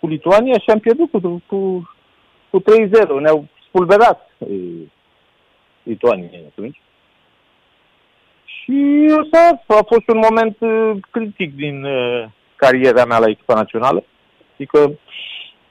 cu 0.00 0.06
Lituania 0.06 0.58
și 0.58 0.70
am 0.70 0.78
pierdut 0.78 1.10
cu, 1.10 1.42
cu, 1.46 1.90
cu 2.50 2.62
3-0. 2.62 2.64
Ne-au 3.20 3.46
spulberat 3.66 4.30
Lituania 5.82 6.38
atunci. 6.48 6.80
Și 8.44 9.06
ăsta 9.20 9.62
a 9.66 9.82
fost 9.86 10.08
un 10.08 10.20
moment 10.28 10.56
uh, 10.58 11.00
critic 11.10 11.54
din 11.54 11.84
uh, 11.84 12.24
cariera 12.56 13.04
mea 13.04 13.18
la 13.18 13.28
echipa 13.28 13.54
națională. 13.54 14.04
Adică 14.54 14.78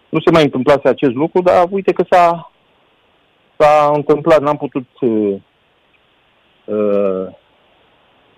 nu 0.10 0.20
se 0.20 0.32
mai 0.32 0.44
întâmplase 0.44 0.88
acest 0.88 1.14
lucru, 1.14 1.42
dar 1.42 1.68
uite 1.70 1.92
că 1.92 2.06
s-a, 2.10 2.52
s-a 3.58 3.92
întâmplat, 3.94 4.42
n-am 4.42 4.58
putut 4.58 4.88
uh, 5.00 5.36
uh, 6.66 7.28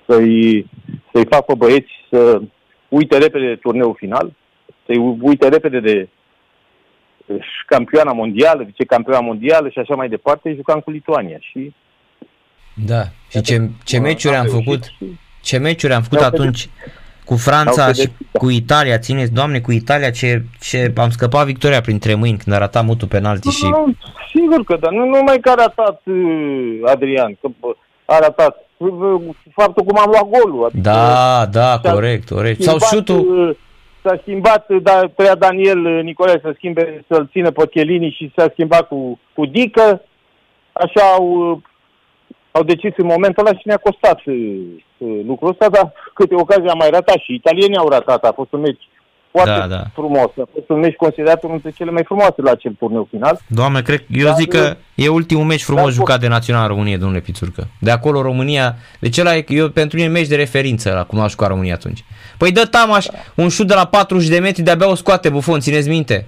să-i, 0.07 0.69
să-i 1.11 1.25
fac 1.29 1.45
pe 1.45 1.53
băieți 1.57 1.91
să 2.09 2.41
uite 2.87 3.17
repede 3.17 3.47
de 3.47 3.55
turneul 3.55 3.95
final, 3.97 4.33
să-i 4.85 5.17
uite 5.21 5.47
repede 5.47 5.79
de 5.79 6.09
campioana 7.65 8.11
mondială, 8.11 8.63
vicecampioana 8.63 9.25
mondială 9.25 9.69
și 9.69 9.79
așa 9.79 9.95
mai 9.95 10.09
departe, 10.09 10.53
jucam 10.55 10.79
cu 10.79 10.91
Lituania 10.91 11.37
și 11.39 11.73
da, 12.73 13.03
și 13.29 13.41
ce, 13.41 13.69
ce 13.83 13.99
meciuri 13.99 14.35
am 14.35 14.45
făcut, 14.45 14.79
ce 15.41 15.57
meciuri 15.57 15.93
am 15.93 16.01
făcut 16.01 16.21
atunci 16.21 16.69
cu 17.25 17.35
Franța 17.35 17.93
și 17.93 18.09
cu 18.31 18.49
Italia, 18.49 18.97
țineți, 18.97 19.33
doamne, 19.33 19.59
cu 19.59 19.71
Italia 19.71 20.09
ce, 20.09 20.43
ce 20.59 20.93
am 20.97 21.09
scăpat 21.09 21.45
victoria 21.45 21.81
printre 21.81 22.15
mâini 22.15 22.37
când 22.37 22.55
a 22.55 22.59
ratat 22.59 22.85
mutul 22.85 23.07
penalti 23.07 23.49
și... 23.49 23.65
Nu, 23.65 23.93
sigur 24.33 24.63
că 24.63 24.75
da, 24.75 24.89
nu 24.89 25.05
numai 25.05 25.39
că 25.39 25.49
a 25.49 25.53
ratat 25.53 26.01
uh, 26.05 26.79
Adrian, 26.85 27.37
că 27.41 27.47
a 28.05 28.19
ratat 28.19 28.69
faptul 29.53 29.83
cum 29.83 29.97
am 29.97 30.09
luat 30.09 30.29
golul. 30.29 30.65
Adică 30.65 30.81
da, 30.81 31.45
da, 31.51 31.79
corect, 31.91 32.29
corect. 32.29 32.61
Sau 32.61 32.77
șutul... 32.79 33.47
Uh, 33.49 33.55
s-a 34.03 34.19
schimbat, 34.21 34.71
da, 34.81 35.01
tăia 35.15 35.35
Daniel 35.35 35.85
uh, 35.85 36.03
Nicolae 36.03 36.39
să 36.41 36.51
schimbe, 36.55 37.05
să-l 37.07 37.29
țină 37.31 37.51
pe 37.51 37.67
Chelini 37.67 38.15
și 38.17 38.31
s-a 38.35 38.47
schimbat 38.51 38.87
cu, 38.87 39.19
cu 39.33 39.45
Dică. 39.45 40.01
Așa 40.73 41.01
au 41.17 41.61
au 42.51 42.63
decis 42.63 42.93
în 42.97 43.05
momentul 43.05 43.45
ăla 43.45 43.57
și 43.57 43.67
ne-a 43.67 43.77
costat 43.77 44.21
uh, 44.25 44.61
uh, 44.97 45.21
lucrul 45.25 45.49
ăsta, 45.49 45.69
dar 45.69 45.93
câte 46.13 46.35
ocazii 46.35 46.69
am 46.69 46.77
mai 46.77 46.89
ratat 46.89 47.17
și 47.17 47.33
italienii 47.33 47.77
au 47.77 47.87
ratat, 47.87 48.23
a 48.23 48.31
fost 48.31 48.53
un 48.53 48.59
meci 48.59 48.83
foarte 49.33 49.59
da, 49.59 49.67
da. 49.67 49.83
frumos, 49.93 50.31
a 50.37 50.47
fost 50.53 50.69
un 50.69 50.79
meci 50.79 50.95
considerat 50.95 51.43
unul 51.43 51.59
dintre 51.61 51.77
cele 51.77 51.91
mai 51.91 52.03
frumoase 52.03 52.41
la 52.41 52.51
acel 52.51 52.73
turneu 52.79 53.07
final. 53.09 53.39
Doamne, 53.47 53.81
cred, 53.81 54.03
eu 54.09 54.25
dar, 54.25 54.35
zic 54.35 54.49
că 54.49 54.75
e 54.95 55.07
ultimul 55.07 55.43
meci 55.43 55.63
frumos 55.63 55.83
dar, 55.83 55.93
jucat 55.93 56.19
de 56.19 56.27
Național 56.27 56.67
România, 56.67 56.97
domnule 56.97 57.19
Pițurcă. 57.19 57.67
De 57.79 57.91
acolo 57.91 58.21
România, 58.21 58.75
de 58.99 59.09
ce 59.09 59.23
la 59.23 59.31
eu, 59.47 59.69
pentru 59.69 59.97
mine 59.97 60.09
meci 60.09 60.27
de 60.27 60.35
referință 60.35 60.91
la 60.93 61.03
cum 61.03 61.19
a 61.19 61.27
jucat 61.27 61.49
România 61.49 61.73
atunci. 61.73 62.03
Păi 62.37 62.51
dă 62.51 62.65
Tamaș 62.65 63.05
da. 63.05 63.17
un 63.35 63.49
șut 63.49 63.67
de 63.67 63.73
la 63.73 63.85
40 63.85 64.27
de 64.27 64.39
metri, 64.39 64.61
de-abia 64.61 64.89
o 64.89 64.95
scoate 64.95 65.29
Bufon, 65.29 65.59
țineți 65.59 65.89
minte? 65.89 66.27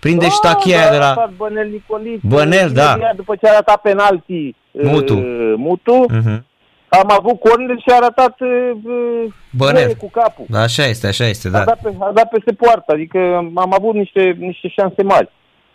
Prinde 0.00 0.26
da, 0.26 0.30
ștachia 0.30 0.84
da, 0.84 0.90
de 0.90 0.96
la... 0.96 1.30
Bănel 1.36 1.68
Nicoliț. 1.68 2.20
Bănel, 2.22 2.70
da. 2.70 2.98
După 3.16 3.36
ce 3.36 3.48
a 3.48 3.52
arătat 3.52 3.80
penaltii 3.80 4.56
Mutu. 4.82 5.14
Uh, 5.14 5.54
Mutu. 5.56 6.06
Uh-huh. 6.10 6.42
Am 6.88 7.10
avut 7.10 7.40
corner 7.40 7.76
și 7.78 7.90
a 7.90 7.94
arătat 7.94 8.40
uh, 8.40 9.32
Bănel. 9.50 9.94
cu 9.94 10.10
capul. 10.10 10.44
Da, 10.48 10.60
așa 10.60 10.84
este, 10.84 11.06
așa 11.06 11.24
este, 11.24 11.48
da. 11.48 11.60
A 11.60 11.64
dat, 11.64 11.80
pe, 11.82 11.94
a 11.98 12.12
dat 12.12 12.28
peste 12.28 12.52
poartă, 12.52 12.92
adică 12.92 13.18
am 13.54 13.74
avut 13.78 13.94
niște, 13.94 14.36
niște 14.38 14.68
șanse 14.68 15.02
mari. 15.02 15.30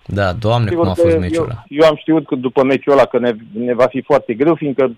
Da, 0.06 0.34
doamne, 0.34 0.70
Sigur 0.70 0.84
cum 0.84 0.92
a 0.92 0.94
fost 0.94 1.18
meciul 1.18 1.44
ăla. 1.44 1.64
Eu, 1.68 1.82
eu 1.82 1.90
am 1.90 1.96
știut 1.96 2.26
că 2.26 2.36
după 2.36 2.64
meciul 2.64 2.92
ăla 2.92 3.06
că 3.06 3.20
ne, 3.20 3.32
ne 3.54 3.74
va 3.74 3.86
fi 3.86 4.02
foarte 4.02 4.34
greu, 4.34 4.56
fiindcă 4.56 4.96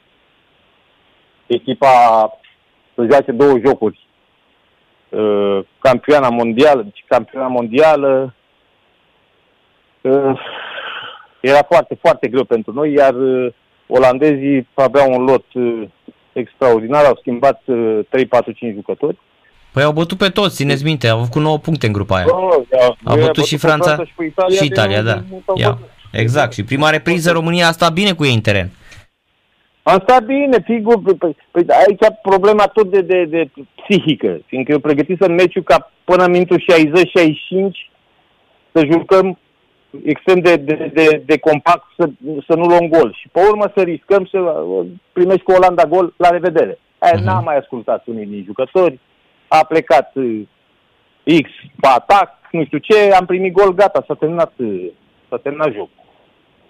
echipa 1.48 1.90
să 2.96 3.06
joace 3.12 3.32
două 3.32 3.60
jocuri. 3.66 4.08
Uh, 5.10 5.60
campioana 5.80 6.30
mondială, 6.30 6.82
deci 6.82 7.06
campioana 7.08 7.48
mondială, 7.48 8.34
uh, 10.02 10.40
era 11.40 11.64
foarte, 11.70 11.98
foarte 12.02 12.28
greu 12.28 12.44
pentru 12.44 12.74
noi, 12.74 12.94
iar 12.94 13.14
uh, 13.14 13.54
olandezii 13.88 14.68
aveau 14.74 15.12
un 15.12 15.24
lot 15.24 15.54
uh, 15.54 15.88
extraordinar, 16.40 17.06
au 17.06 17.18
schimbat 17.20 17.62
uh, 17.66 18.00
3, 18.10 18.26
4, 18.26 18.52
5 18.52 18.74
jucători. 18.74 19.18
Păi 19.74 19.84
au 19.84 19.92
bătut 19.92 20.18
pe 20.18 20.30
toți, 20.30 20.56
țineți 20.56 20.84
minte, 20.84 21.08
au 21.08 21.24
făcut 21.24 21.42
9 21.42 21.58
puncte 21.58 21.86
în 21.86 21.92
grupa 21.94 22.16
aia. 22.16 22.26
Oh, 22.30 22.56
da, 22.70 22.86
au 22.86 22.96
bătut, 23.04 23.26
bătut 23.26 23.44
și 23.44 23.58
Franța, 23.58 23.94
Franța 23.94 24.12
și, 24.12 24.26
Italia, 24.26 24.58
și 24.58 24.66
Italia, 24.66 25.02
da. 25.02 25.22
Ia. 25.56 25.78
Exact, 26.12 26.54
și 26.54 26.64
prima 26.64 26.90
repriză 26.90 27.32
România 27.32 27.68
a 27.68 27.72
stat 27.72 27.94
bine 27.94 28.14
cu 28.14 28.26
ei 28.26 28.34
în 28.34 28.42
teren. 28.42 28.70
Am 29.84 30.00
stat 30.00 30.24
bine, 30.26 30.62
figur, 30.64 31.02
păi, 31.02 31.14
păi, 31.14 31.36
păi 31.52 31.66
aici 31.88 32.18
problema 32.22 32.68
tot 32.68 32.92
de, 32.92 33.02
de, 33.02 33.26
de 33.26 33.50
psihică, 33.76 34.40
fiindcă 34.46 34.72
eu 34.72 34.80
pregătisem 34.80 35.32
meciul 35.32 35.64
ca 35.64 35.92
până 36.04 36.24
în 36.24 36.32
minutul 36.32 36.60
60-65 36.60 36.64
să 38.72 38.86
jucăm 38.92 39.40
extrem 40.04 40.40
de, 40.40 40.56
de, 40.56 40.92
de, 40.94 41.22
de 41.26 41.38
compact 41.38 41.86
să, 41.98 42.10
să 42.48 42.56
nu 42.56 42.66
luăm 42.66 42.88
gol. 42.88 43.14
Și 43.14 43.28
pe 43.32 43.40
urmă 43.50 43.72
să 43.76 43.82
riscăm 43.82 44.26
să 44.26 44.64
primești 45.14 45.44
cu 45.44 45.52
Olanda 45.52 45.84
gol, 45.84 46.14
la 46.18 46.30
revedere. 46.30 46.80
Aia 46.98 47.14
uh-huh. 47.14 47.24
n-a 47.24 47.40
mai 47.40 47.58
ascultat 47.58 48.08
unii 48.08 48.26
din 48.26 48.44
jucători, 48.46 49.00
a 49.48 49.66
plecat 49.66 50.12
uh, 50.16 50.42
X 51.24 51.50
pe 51.80 51.88
atac, 51.88 52.32
nu 52.52 52.66
știu 52.66 52.78
ce, 52.78 53.12
am 53.20 53.26
primit 53.26 53.54
gol, 53.54 53.74
gata, 53.74 54.04
s-a 54.08 54.14
terminat, 54.14 54.54
uh, 54.58 54.86
s-a 55.30 55.38
terminat 55.38 55.72
jocul. 55.74 56.04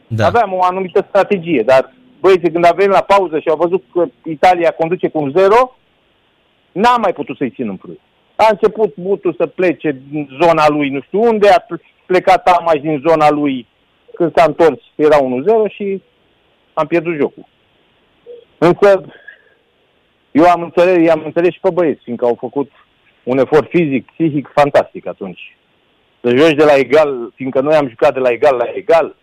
Da. 0.08 0.26
Aveam 0.26 0.54
o 0.54 0.64
anumită 0.64 1.06
strategie, 1.08 1.64
dar 1.66 1.94
băieții 2.20 2.52
când 2.52 2.66
a 2.66 2.74
venit 2.76 2.92
la 2.92 3.02
pauză 3.02 3.40
și 3.40 3.50
au 3.50 3.56
văzut 3.56 3.84
că 3.94 4.06
Italia 4.24 4.72
conduce 4.72 5.08
cu 5.08 5.22
un 5.22 5.32
0, 5.36 5.76
n-am 6.72 7.02
mai 7.02 7.14
putut 7.14 7.38
să-i 7.38 7.50
țin 7.50 7.70
în 7.70 7.76
plus. 7.76 7.98
A 8.36 8.48
început 8.52 8.96
Mutu 8.96 9.34
să 9.34 9.46
plece 9.48 10.02
din 10.10 10.30
zona 10.42 10.70
lui 10.70 10.90
nu 10.90 11.02
știu 11.02 11.22
unde, 11.22 11.50
a 11.50 11.60
plecat 12.06 12.44
Tamaș 12.44 12.80
din 12.80 13.04
zona 13.08 13.30
lui 13.30 13.68
când 14.14 14.32
s-a 14.36 14.44
întors, 14.48 14.80
era 14.96 15.18
1-0 15.18 15.72
și 15.72 16.02
am 16.74 16.88
pierdut 16.88 17.16
jocul. 17.16 17.46
Însă 18.58 19.06
eu 20.32 20.44
am 20.44 20.62
înțeles, 20.62 21.06
i-am 21.06 21.22
înțeles 21.26 21.54
și 21.54 21.60
pe 21.60 21.70
băieți, 21.70 22.04
fiindcă 22.04 22.26
au 22.26 22.38
făcut 22.40 22.72
un 23.24 23.38
efort 23.38 23.70
fizic, 23.70 24.12
psihic 24.12 24.52
fantastic 24.54 25.08
atunci. 25.08 25.58
Să 26.22 26.36
joci 26.36 26.56
de 26.56 26.64
la 26.64 26.76
egal, 26.76 27.32
fiindcă 27.36 27.62
noi 27.62 27.76
am 27.76 27.90
jucat 27.90 28.14
de 28.14 28.20
la 28.20 28.30
egal 28.30 28.56
la 28.56 28.72
egal, 28.74 29.16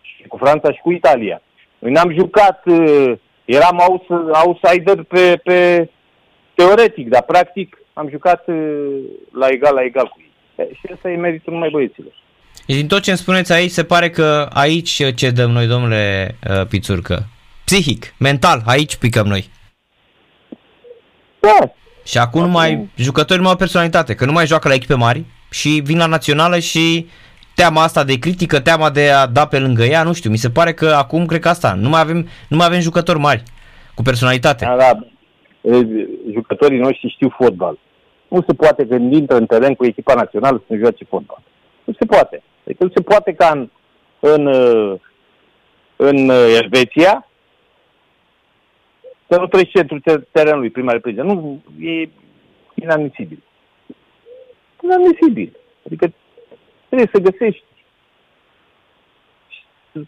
și 0.00 0.22
cu 0.28 0.36
Franța 0.36 0.72
și 0.72 0.80
cu 0.80 0.92
Italia. 0.92 1.42
Noi 1.78 1.92
n-am 1.92 2.12
jucat, 2.12 2.66
uh, 2.66 3.12
eram 3.44 3.82
outsider 4.44 5.02
pe, 5.02 5.40
pe 5.44 5.88
teoretic, 6.54 7.08
dar 7.08 7.22
practic 7.22 7.78
am 7.92 8.08
jucat 8.08 8.46
uh, 8.46 8.98
la 9.32 9.46
egal 9.48 9.74
la 9.74 9.82
egal 9.82 10.06
cu 10.08 10.16
ei. 10.18 10.25
Și 10.56 10.92
asta 10.94 11.10
e 11.10 11.16
meritul 11.16 11.52
numai 11.52 11.68
băieților. 11.70 12.12
Din 12.66 12.86
tot 12.86 13.02
ce 13.02 13.10
îmi 13.10 13.18
spuneți 13.18 13.52
aici, 13.52 13.70
se 13.70 13.84
pare 13.84 14.10
că 14.10 14.48
aici 14.52 15.02
ce 15.14 15.30
dăm 15.30 15.50
noi, 15.50 15.66
domnule 15.66 16.36
uh, 16.50 16.66
Pițurcă. 16.66 17.26
Psihic, 17.64 18.14
mental, 18.18 18.62
aici 18.66 18.96
picăm 18.96 19.26
noi. 19.26 19.50
Da. 21.40 21.72
Și 22.04 22.18
acum 22.18 22.40
nu 22.40 22.48
mai, 22.48 22.88
jucătorii 22.96 23.36
nu 23.36 23.42
mai 23.42 23.50
au 23.50 23.56
personalitate, 23.58 24.14
că 24.14 24.24
nu 24.24 24.32
mai 24.32 24.46
joacă 24.46 24.68
la 24.68 24.74
echipe 24.74 24.94
mari 24.94 25.24
și 25.50 25.80
vin 25.84 25.98
la 25.98 26.06
națională 26.06 26.58
și 26.58 27.06
teama 27.54 27.82
asta 27.82 28.04
de 28.04 28.18
critică, 28.18 28.60
teama 28.60 28.90
de 28.90 29.10
a 29.10 29.26
da 29.26 29.46
pe 29.46 29.58
lângă 29.58 29.84
ea, 29.84 30.02
nu 30.02 30.12
știu, 30.12 30.30
mi 30.30 30.36
se 30.36 30.50
pare 30.50 30.72
că 30.72 30.86
acum 30.86 31.26
cred 31.26 31.40
că 31.40 31.48
asta, 31.48 31.74
nu 31.74 31.88
mai 31.88 32.00
avem, 32.00 32.28
nu 32.48 32.56
mai 32.56 32.66
avem 32.66 32.80
jucători 32.80 33.18
mari 33.18 33.42
cu 33.94 34.02
personalitate. 34.02 34.64
Da, 34.64 34.76
da. 34.76 34.98
Jucătorii 36.32 36.78
noștri 36.78 37.12
știu 37.14 37.34
fotbal. 37.38 37.78
Nu 38.28 38.42
se 38.46 38.54
poate 38.54 38.86
când 38.86 39.12
intră 39.12 39.36
în 39.36 39.46
teren 39.46 39.74
cu 39.74 39.84
echipa 39.84 40.14
națională 40.14 40.62
să 40.68 40.76
joace 40.76 41.04
fotbal. 41.04 41.42
Nu 41.84 41.92
se 41.92 42.04
poate. 42.04 42.42
Deci 42.64 42.78
nu 42.78 42.90
se 42.94 43.00
poate 43.00 43.32
ca 43.34 43.50
în, 43.50 43.70
în, 44.20 44.46
în 45.96 46.28
Elveția 46.28 47.28
să 49.28 49.38
nu 49.38 49.46
treci 49.46 49.70
centrul 49.70 50.02
terenului 50.32 50.70
prima 50.70 50.92
repriză. 50.92 51.22
Nu, 51.22 51.62
e 51.80 52.08
inadmisibil. 52.74 53.42
Inadmisibil. 54.82 55.56
Adică 55.86 56.12
trebuie 56.88 57.08
să 57.12 57.20
găsești 57.20 57.64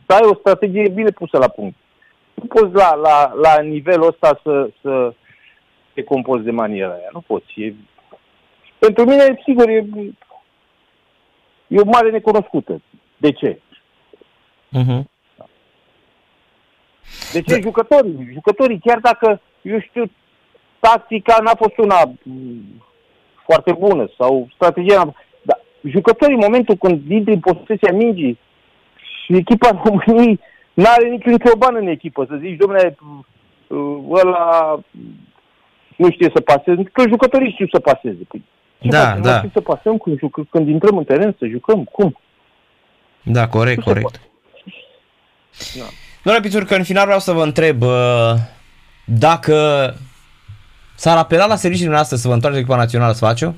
să 0.07 0.12
ai 0.12 0.28
o 0.31 0.35
strategie 0.35 0.88
bine 0.88 1.11
pusă 1.11 1.38
la 1.38 1.48
punct. 1.48 1.76
Nu 2.35 2.44
poți 2.44 2.74
la, 2.74 2.94
la, 2.94 3.33
la 3.35 3.61
nivelul 3.61 4.07
ăsta 4.07 4.40
să, 4.42 4.70
să 4.83 5.14
te 5.94 6.02
compozi 6.02 6.44
de 6.44 6.50
maniera 6.50 6.92
aia. 6.92 7.09
Nu 7.12 7.20
poți. 7.20 7.61
E 7.61 7.74
pentru 8.79 9.05
mine, 9.05 9.41
sigur, 9.45 9.69
e, 9.69 9.87
e 11.67 11.81
o 11.81 11.85
mare 11.85 12.11
necunoscută. 12.11 12.83
De 13.17 13.33
ce? 13.33 13.61
Uh-huh. 14.77 15.03
De 17.33 17.43
ce 17.43 17.55
da. 17.55 17.61
jucătorii? 17.61 18.31
Jucătorii, 18.33 18.81
chiar 18.85 18.99
dacă, 18.99 19.41
eu 19.62 19.81
știu, 19.81 20.11
tactica 20.81 21.37
n-a 21.43 21.55
fost 21.55 21.79
una 21.79 22.12
mm, 22.23 22.83
foarte 23.45 23.73
bună 23.73 24.11
sau 24.19 24.49
strategia 24.55 25.14
dar 25.43 25.61
jucătorii 25.83 26.35
în 26.35 26.45
momentul 26.45 26.77
când 26.77 27.11
intri 27.11 27.33
în 27.33 27.41
posesia 27.41 27.93
mingii 27.93 28.38
și 29.25 29.37
echipa 29.37 29.83
României 29.85 30.41
n-are 30.75 31.09
niciun 31.09 31.37
cioban 31.37 31.75
în 31.75 31.87
echipă, 31.87 32.25
să 32.29 32.37
zici, 32.41 32.57
domnule, 32.57 32.97
mm, 33.01 34.07
ăla 34.11 34.81
nu 35.97 36.11
știe 36.11 36.31
să 36.35 36.41
paseze, 36.41 36.83
că 36.83 37.03
jucătorii 37.09 37.53
știu 37.53 37.67
să 37.73 37.81
paseze. 37.81 38.23
Păi, 38.29 38.43
da, 38.81 39.07
facem? 39.07 39.23
da. 39.23 39.43
să 39.53 39.61
pasăm 39.61 39.99
când, 39.99 40.19
juc, 40.19 40.49
când 40.51 40.69
intrăm 40.69 40.97
în 40.97 41.05
teren 41.05 41.37
să 41.38 41.47
jucăm? 41.47 41.85
Cum? 41.85 42.19
Da, 43.23 43.49
corect, 43.49 43.79
nu 43.79 43.85
corect. 43.85 44.21
Da. 45.79 45.85
Domnule 46.23 46.64
că 46.64 46.75
în 46.75 46.85
final 46.85 47.05
vreau 47.05 47.21
să 47.21 47.33
vă 47.33 47.43
întreb 47.43 47.83
uh, 47.83 48.35
dacă 49.05 49.55
s-ar 50.95 51.17
apela 51.17 51.47
la 51.47 51.57
serviciile 51.57 51.93
noastre 51.93 52.17
să 52.17 52.29
vă 52.29 52.35
întoarceți 52.35 52.62
echipa 52.64 52.81
națională 52.81 53.12
să 53.12 53.25
face 53.25 53.55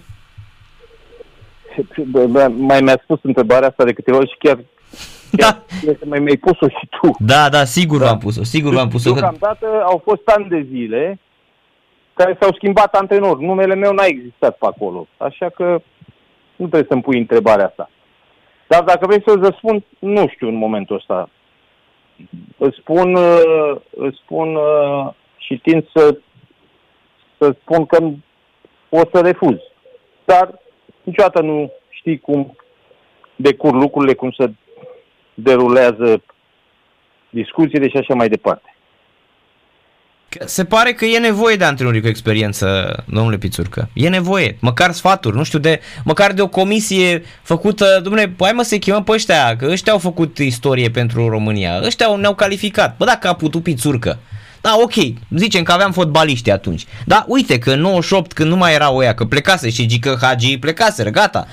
mai 2.49 2.81
mi-a 2.81 3.01
spus 3.03 3.19
întrebarea 3.23 3.69
asta 3.69 3.85
de 3.85 3.93
câteva 3.93 4.17
ori 4.17 4.29
și 4.29 4.37
chiar, 4.39 4.57
chiar 5.37 5.63
Da. 5.85 5.93
mai 6.05 6.19
mi-ai 6.19 6.37
pus-o 6.37 6.69
și 6.69 6.89
tu. 7.01 7.17
Da, 7.19 7.49
da, 7.49 7.65
sigur 7.65 7.99
Da. 7.99 8.07
v-am 8.07 8.19
pus-o, 8.19 8.45
sigur 8.45 8.75
v-am 8.75 8.89
pus-o. 8.89 9.13
Că... 9.13 9.21
Deocamdată 9.21 9.67
au 9.85 10.01
fost 10.05 10.23
ani 10.25 10.49
de 10.49 10.67
zile 10.71 11.19
care 12.14 12.37
s-au 12.40 12.53
schimbat 12.53 12.94
antrenori. 12.94 13.44
Numele 13.44 13.75
meu 13.75 13.92
n-a 13.92 14.05
existat 14.05 14.57
pe 14.59 14.66
acolo. 14.66 15.07
Așa 15.16 15.49
că 15.49 15.64
nu 16.57 16.66
trebuie 16.66 16.87
să-mi 16.88 17.03
pui 17.03 17.18
întrebarea 17.18 17.66
asta. 17.66 17.90
Dar 18.66 18.83
dacă 18.83 19.07
vrei 19.07 19.23
să-ți 19.27 19.44
răspund, 19.44 19.83
nu 19.99 20.29
știu 20.29 20.49
în 20.49 20.55
momentul 20.55 20.96
ăsta. 20.96 21.31
Îți 22.59 22.77
spun, 22.77 23.14
uh, 23.14 23.77
îți 23.90 24.18
spun 24.23 24.55
uh, 24.55 25.09
și 25.37 25.59
tind 25.59 25.87
să, 25.94 26.18
să 27.38 27.55
spun 27.61 27.87
că 27.87 27.99
o 28.88 29.01
să 29.12 29.20
refuz. 29.20 29.57
Dar 30.25 30.59
niciodată 31.03 31.42
nu 31.42 31.73
știi 31.88 32.18
cum 32.18 32.57
decur 33.37 33.73
lucrurile, 33.73 34.14
cum 34.14 34.31
se 34.31 34.51
derulează 35.35 36.23
discuțiile 37.31 37.88
și 37.88 37.96
așa 37.96 38.14
mai 38.14 38.29
departe. 38.29 38.75
Că 40.38 40.47
Se 40.47 40.64
pare 40.64 40.93
că 40.93 41.05
e 41.05 41.19
nevoie 41.19 41.57
de 41.57 41.64
antrenori 41.64 42.01
cu 42.01 42.07
experiență, 42.09 42.97
domnule 43.07 43.37
Pițurcă. 43.38 43.88
E 43.93 44.09
nevoie. 44.09 44.57
Măcar 44.61 44.93
sfaturi, 44.93 45.37
nu 45.37 45.43
știu, 45.43 45.59
de, 45.59 45.81
măcar 46.05 46.33
de 46.33 46.43
o 46.43 46.49
comisie 46.49 47.23
făcută, 47.43 48.01
domnule, 48.03 48.35
hai 48.38 48.53
mă 48.53 48.62
să 48.62 48.77
chemăm 48.77 49.05
pe 49.05 49.12
ăștia, 49.12 49.57
că 49.57 49.66
ăștia 49.71 49.93
au 49.93 49.99
făcut 49.99 50.38
istorie 50.38 50.90
pentru 50.90 51.29
România, 51.29 51.81
ăștia 51.85 52.07
au- 52.07 52.16
ne-au 52.16 52.35
calificat. 52.35 52.97
Bă, 52.97 53.05
dacă 53.05 53.29
a 53.29 53.33
putut 53.35 53.62
Pițurcă. 53.62 54.19
Da, 54.61 54.77
ok, 54.83 54.95
zicem 55.37 55.62
că 55.62 55.73
aveam 55.73 55.93
fotbaliști 55.93 56.51
atunci. 56.51 56.87
Da, 57.07 57.25
uite 57.29 57.59
că 57.59 57.71
în 57.71 57.81
98, 57.81 58.33
când 58.33 58.51
nu 58.51 58.57
mai 58.57 58.75
era 58.75 58.90
oia, 58.90 59.14
că 59.14 59.25
plecase 59.25 59.71
și 59.71 59.87
Gică 59.87 60.19
Hagi, 60.23 60.59
plecaseră, 60.59 61.11
gata, 61.11 61.47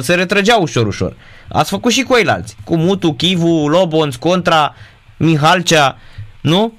se 0.00 0.14
retrăgeau 0.14 0.62
ușor, 0.62 0.86
ușor. 0.86 1.16
Ați 1.48 1.70
făcut 1.70 1.92
și 1.92 2.02
cu 2.02 2.16
ei 2.16 2.26
alții, 2.26 2.56
cu 2.64 2.76
Mutu, 2.76 3.12
Chivu, 3.12 3.68
Lobonț, 3.68 4.14
Contra, 4.14 4.74
Mihalcea, 5.16 5.98
nu? 6.40 6.72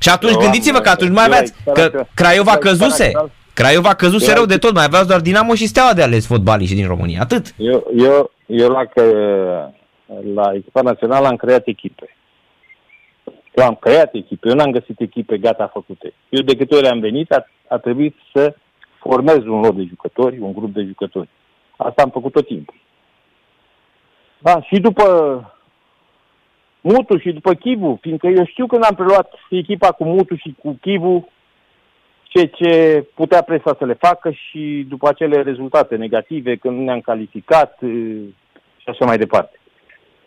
Și 0.00 0.08
atunci 0.08 0.32
Eu 0.32 0.38
am- 0.38 0.44
gândiți-vă 0.44 0.78
că 0.78 0.88
atunci 0.88 1.10
mai 1.12 1.24
eu 1.26 1.30
aveați, 1.32 1.54
aici, 1.66 1.74
că 1.74 1.80
săracă. 1.82 2.08
Craiova 2.14 2.50
Eu 2.50 2.56
aici, 2.56 2.62
căzuse, 2.64 3.04
săracă. 3.04 3.30
Craiova 3.54 3.94
căzuse 3.94 4.26
Eu 4.28 4.32
rău 4.32 4.42
aici. 4.42 4.52
de 4.52 4.58
tot, 4.58 4.74
mai 4.74 4.84
aveați 4.84 5.08
doar 5.08 5.20
Dinamo 5.20 5.54
și 5.54 5.66
Steaua 5.66 5.94
de 5.94 6.02
ales 6.02 6.26
fotbaliști 6.26 6.74
din 6.74 6.86
România, 6.86 7.20
atât. 7.20 7.54
Eu, 7.56 7.86
eu, 7.96 8.30
eu 8.46 8.68
la, 8.68 8.84
că, 8.84 9.02
la 10.34 10.52
echipa 10.54 10.80
națională 10.80 11.26
am 11.26 11.36
creat 11.36 11.62
echipe. 11.66 12.16
Eu 13.54 13.64
am 13.66 13.76
creat 13.80 14.14
echipe, 14.14 14.48
eu 14.48 14.54
n-am 14.54 14.70
găsit 14.70 15.00
echipe 15.00 15.38
gata 15.38 15.70
făcute. 15.72 16.12
Eu 16.28 16.42
de 16.42 16.56
câte 16.56 16.74
ori 16.74 16.88
am 16.88 17.00
venit, 17.00 17.32
a, 17.32 17.46
a 17.68 17.76
trebuit 17.76 18.16
să 18.34 18.54
formez 18.98 19.36
un 19.36 19.60
lot 19.60 19.74
de 19.76 19.84
jucători, 19.88 20.38
un 20.38 20.52
grup 20.52 20.74
de 20.74 20.82
jucători. 20.82 21.28
Asta 21.76 22.02
am 22.02 22.10
făcut 22.10 22.32
tot 22.32 22.46
timpul. 22.46 22.74
Da, 24.38 24.62
și 24.62 24.80
după 24.80 25.04
Mutu 26.80 27.18
și 27.18 27.32
după 27.32 27.54
Chivu, 27.54 27.98
fiindcă 28.00 28.26
eu 28.26 28.44
știu 28.46 28.66
când 28.66 28.84
am 28.84 28.94
preluat 28.94 29.32
echipa 29.50 29.88
cu 29.92 30.04
Mutu 30.04 30.34
și 30.36 30.54
cu 30.62 30.78
Chivu, 30.80 31.28
ce, 32.22 32.46
ce 32.46 33.04
putea 33.14 33.42
presa 33.42 33.76
să 33.78 33.84
le 33.84 33.94
facă 34.00 34.30
și 34.30 34.86
după 34.88 35.08
acele 35.08 35.42
rezultate 35.42 35.96
negative, 35.96 36.56
când 36.56 36.76
nu 36.76 36.84
ne-am 36.84 37.00
calificat 37.00 37.78
e, 37.82 37.86
și 38.76 38.86
așa 38.88 39.04
mai 39.04 39.18
departe. 39.18 39.60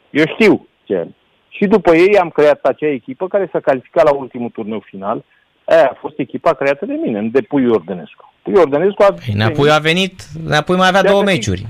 Eu 0.09 0.23
știu 0.27 0.67
ce. 0.83 1.07
Și 1.49 1.65
după 1.65 1.95
ei 1.95 2.17
am 2.17 2.29
creat 2.29 2.59
acea 2.63 2.87
echipă 2.87 3.27
care 3.27 3.49
s-a 3.51 3.59
calificat 3.59 4.03
la 4.03 4.13
ultimul 4.15 4.49
turneu 4.49 4.79
final. 4.85 5.23
Aia 5.65 5.87
a 5.91 5.97
fost 5.99 6.19
echipa 6.19 6.53
creată 6.53 6.85
de 6.85 6.93
mine, 7.03 7.21
de 7.21 7.41
Pui 7.41 7.67
Ordănescu. 7.69 8.33
Pui 8.41 8.53
Ordănescu 8.55 9.01
a 9.03 9.13
Păi 9.13 9.33
Neapoi 9.35 9.69
a 9.71 9.77
venit, 9.77 10.21
Neapoi 10.47 10.77
mai 10.77 10.87
avea 10.87 10.99
Și-a 10.99 11.09
două 11.09 11.23
găsit- 11.23 11.35
meciuri. 11.37 11.65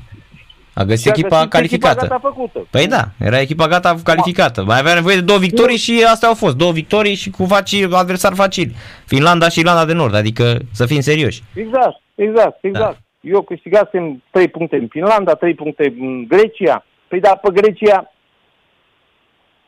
A 0.74 0.84
găsit 0.84 1.02
și-a 1.04 1.12
echipa 1.16 1.36
găsit 1.36 1.50
calificată. 1.50 2.00
Echipa 2.06 2.16
gata 2.18 2.28
făcută. 2.34 2.68
Păi 2.72 2.88
da, 2.88 3.04
era 3.20 3.40
echipa 3.40 3.68
gata 3.68 3.96
calificată. 4.04 4.64
Mai 4.64 4.80
avea 4.80 4.94
nevoie 4.94 5.16
de 5.16 5.22
două 5.22 5.40
victorii 5.40 5.78
și 5.78 6.06
astea 6.08 6.28
au 6.28 6.34
fost. 6.34 6.56
Două 6.56 6.72
victorii 6.72 7.16
și 7.16 7.30
cu 7.30 7.46
facil, 7.46 7.94
adversari 7.94 8.36
facili. 8.36 8.76
Finlanda 9.06 9.50
și 9.50 9.60
Irlanda 9.60 9.86
de 9.86 9.94
Nord, 9.94 10.16
adică 10.16 10.58
să 10.72 10.86
fim 10.86 11.00
serioși. 11.02 11.42
Exact, 11.56 12.02
exact, 12.16 12.58
exact. 12.64 12.98
Da. 13.22 13.30
Eu 13.30 13.42
câștigasem 13.42 14.24
3 14.32 14.48
puncte 14.48 14.76
în 14.76 14.88
Finlanda, 14.88 15.34
3 15.34 15.54
puncte 15.56 15.94
în 16.00 16.28
Grecia. 16.28 16.86
Păi 17.08 17.20
da, 17.20 17.36
pe 17.36 17.50
Grecia 17.52 18.12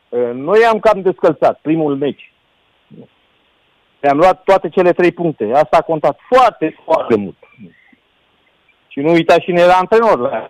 uh, 0.10 0.30
noi 0.34 0.60
am 0.64 0.80
cam 0.80 1.02
descălțat 1.02 1.60
primul 1.62 1.96
meci. 1.96 2.32
Am 4.10 4.18
luat 4.18 4.44
toate 4.44 4.70
cele 4.70 4.92
trei 4.92 5.12
puncte. 5.12 5.50
Asta 5.54 5.78
a 5.78 5.82
contat 5.82 6.20
foarte, 6.34 6.76
foarte 6.86 7.16
mult. 7.16 7.36
Și 8.88 9.00
nu 9.00 9.12
uita 9.12 9.38
cine 9.38 9.62
era 9.62 9.74
antrenor. 9.74 10.20
la- 10.20 10.50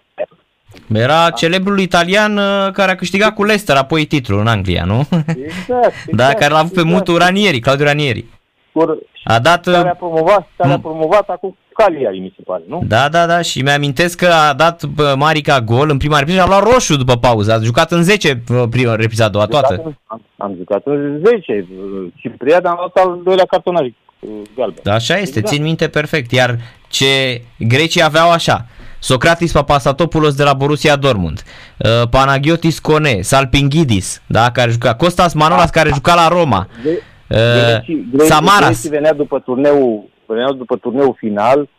Era 0.94 1.30
celebrul 1.30 1.80
italian 1.80 2.38
uh, 2.38 2.72
care 2.74 2.92
a 2.92 2.96
câștigat 2.96 3.34
cu 3.34 3.44
Leicester 3.44 3.76
apoi 3.76 4.06
titlul 4.06 4.40
în 4.40 4.48
Anglia, 4.48 4.84
nu? 4.84 5.00
Exact, 5.00 5.38
exact. 5.38 5.94
Da, 6.12 6.28
care 6.34 6.52
l-a 6.54 6.60
avut 6.60 6.74
pe 6.74 6.80
exact. 6.80 6.96
mutul 6.98 7.18
Ranieri, 7.18 7.60
Claudiu 7.60 7.86
Ranieri. 7.86 8.26
Cor- 8.72 8.98
A 9.24 9.40
dat... 9.40 9.64
Care 9.66 9.88
a 9.88 9.92
uh, 9.92 9.98
promovat, 9.98 10.48
care 10.58 10.72
a 10.72 10.76
Mm. 10.76 10.82
promovat 10.82 11.30
acum 11.30 11.58
Cagliari, 11.74 12.20
mi 12.20 12.34
se 12.36 12.42
pare, 12.46 12.64
nu? 12.68 12.82
Da, 12.88 13.10
da, 13.10 13.26
da, 13.26 13.42
și 13.42 13.62
mi-amintesc 13.62 14.18
că 14.18 14.28
a 14.28 14.54
dat 14.54 14.84
bă, 14.86 15.14
Marica 15.18 15.62
gol 15.62 15.90
în 15.90 15.98
prima 15.98 16.18
repriză 16.18 16.38
și 16.40 16.44
a 16.46 16.48
luat 16.48 16.74
roșu 16.74 16.96
după 16.98 17.18
pauză. 17.18 17.54
A 17.54 17.60
jucat 17.60 17.92
în 17.92 18.04
10 18.04 18.42
bă, 18.48 18.68
prima 18.68 18.96
repriza 18.96 19.26
a 19.26 19.30
doua, 19.30 19.46
toată. 19.46 19.96
Am, 20.06 20.22
am 20.38 20.54
jucat 20.58 20.82
în 20.86 21.22
10. 21.26 21.68
Ciprian 22.16 22.66
am 22.66 22.76
luat 22.78 23.06
al 23.06 23.20
doilea 23.24 23.46
cartonaj 23.46 23.86
uh, 24.20 24.30
galben. 24.56 24.80
Da, 24.84 24.94
așa 24.94 25.14
este, 25.18 25.40
Exact. 25.40 25.48
țin 25.48 25.64
minte 25.64 25.88
perfect. 25.88 26.32
Iar 26.32 26.56
ce 26.88 27.42
grecii 27.60 28.04
aveau 28.04 28.32
așa, 28.32 28.66
Socratis 29.10 29.52
Papasatopoulos 29.52 30.36
de 30.36 30.44
la 30.44 30.54
Borussia 30.54 30.96
Dortmund, 30.96 31.38
uh, 31.44 32.08
Panagiotis 32.10 32.80
Kone, 32.80 33.22
Salpingidis, 33.22 34.22
da, 34.28 34.52
care 34.52 34.72
juca, 34.72 34.96
Costas 34.96 35.34
Manolas 35.34 35.70
care 35.70 35.90
juca 35.94 36.14
la 36.16 36.28
Roma, 36.28 36.68
Gre- 36.84 37.02
uh, 37.30 37.38
Grecii- 37.38 38.06
grecii- 38.12 38.28
Samaras. 38.34 38.68
Grecii 38.70 38.90
venea 38.90 39.14
după 39.14 39.40
turneul, 39.40 40.04
veneau 40.26 40.54
după 40.54 40.76
turneul 40.78 41.16
final 41.18 41.70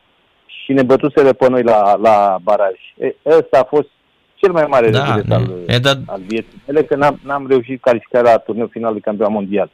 și 0.46 0.72
ne 0.72 0.82
bătuseră 0.82 1.32
pe 1.32 1.48
noi 1.48 1.62
la, 1.62 1.96
la 2.02 2.38
baraj. 2.42 2.74
E, 2.98 3.14
ăsta 3.38 3.58
a 3.58 3.66
fost 3.74 3.88
cel 4.34 4.52
mai 4.52 4.64
mare 4.68 4.90
Da, 4.90 5.04
regret 5.04 5.26
ne- 5.26 5.34
al, 5.34 5.50
e 5.66 5.78
dat- 5.78 5.98
al 6.06 6.20
vieții 6.26 6.62
mele, 6.66 6.82
că 6.82 6.96
n-am, 6.96 7.20
n-am 7.24 7.46
reușit 7.48 7.80
calificarea 7.82 8.32
la 8.32 8.38
turneul 8.38 8.68
final 8.72 8.92
de 8.92 9.00
campion 9.00 9.32
mondial. 9.32 9.70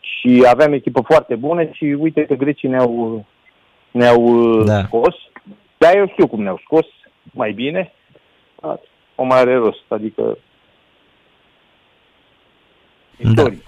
Și 0.00 0.44
aveam 0.50 0.72
echipă 0.72 1.02
foarte 1.06 1.34
bună 1.34 1.62
și 1.72 1.84
uite 1.98 2.24
că 2.28 2.34
grecii 2.34 2.68
ne-au, 2.68 3.24
ne-au 3.90 4.22
Da. 4.64 4.72
da. 4.74 4.82
scos. 4.86 5.14
Dar 5.84 5.96
eu 5.96 6.08
știu 6.08 6.26
cum 6.26 6.42
ne-au 6.42 6.60
scos 6.64 6.86
mai 7.22 7.52
bine. 7.52 7.92
Da, 8.60 8.80
O 9.14 9.24
mai 9.24 9.38
are 9.38 9.54
rost, 9.56 9.84
adică 9.88 10.38
istorie. 13.18 13.62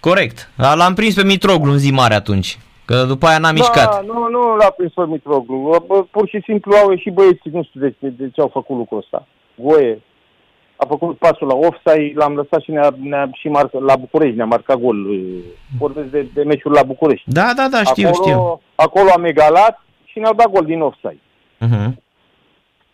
corect. 0.00 0.50
A- 0.56 0.74
L-am 0.74 0.94
prins 0.94 1.14
pe 1.14 1.24
Mitroglu 1.24 1.70
în 1.70 1.78
zi 1.78 1.90
mare 1.92 2.14
atunci, 2.14 2.58
că 2.84 3.04
după 3.04 3.26
aia 3.26 3.38
n-a 3.38 3.52
mișcat. 3.52 3.90
Da, 3.90 4.00
nu, 4.12 4.28
nu 4.28 4.56
l-a 4.56 4.70
prins 4.70 4.92
pe 4.92 5.06
Mitroglu. 5.06 5.84
Bă, 5.86 6.02
Pur 6.10 6.28
și 6.28 6.40
simplu 6.44 6.74
au 6.76 6.90
ieșit 6.90 7.12
băieții, 7.12 7.50
nu 7.50 7.62
știu 7.62 7.80
de, 7.80 7.94
de, 7.98 8.08
de 8.08 8.30
ce 8.34 8.40
au 8.40 8.48
făcut 8.52 8.76
lucrul 8.76 8.98
ăsta. 8.98 9.26
Voie 9.54 10.00
a 10.76 10.86
făcut 10.86 11.18
pasul 11.18 11.46
la 11.46 11.54
offside, 11.54 12.12
l-am 12.14 12.34
lăsat 12.34 12.60
și 12.62 12.70
ne-a, 12.70 12.90
ne-a 13.02 13.28
și 13.32 13.48
marca, 13.48 13.78
la 13.78 13.96
București, 13.96 14.36
ne-a 14.36 14.44
marcat 14.46 14.76
gol. 14.78 14.96
Vorbesc 15.78 16.06
de, 16.08 16.26
de 16.34 16.42
meciul 16.42 16.72
la 16.72 16.82
București. 16.82 17.30
Da, 17.30 17.52
da, 17.56 17.68
da, 17.70 17.82
știu, 17.84 18.08
acolo, 18.08 18.24
știu. 18.24 18.60
acolo 18.74 19.10
am 19.16 19.24
egalat 19.24 19.82
și 20.10 20.18
ne-au 20.18 20.34
dat 20.34 20.46
gol 20.50 20.64
din 20.64 20.80
offside. 20.80 21.20
Uh-huh. 21.60 21.92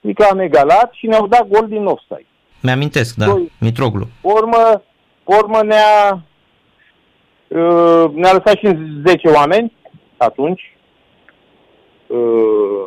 Adică 0.05 0.25
am 0.31 0.39
egalat 0.39 0.93
și 0.93 1.07
ne-au 1.07 1.27
dat 1.27 1.49
gol 1.49 1.69
din 1.69 1.85
offside. 1.87 2.27
Mi-amintesc, 2.63 3.15
da, 3.17 3.25
Doi. 3.27 3.53
Mitroglu. 3.61 4.05
Pe 4.21 4.29
urmă, 4.33 4.83
pe 5.25 5.35
urmă 5.37 5.63
ne-a, 5.63 6.13
uh, 7.49 8.11
ne-a 8.15 8.33
lăsat 8.33 8.57
și 8.57 8.67
în 8.67 9.03
10 9.07 9.29
oameni 9.29 9.73
atunci, 10.17 10.77
uh, 12.07 12.87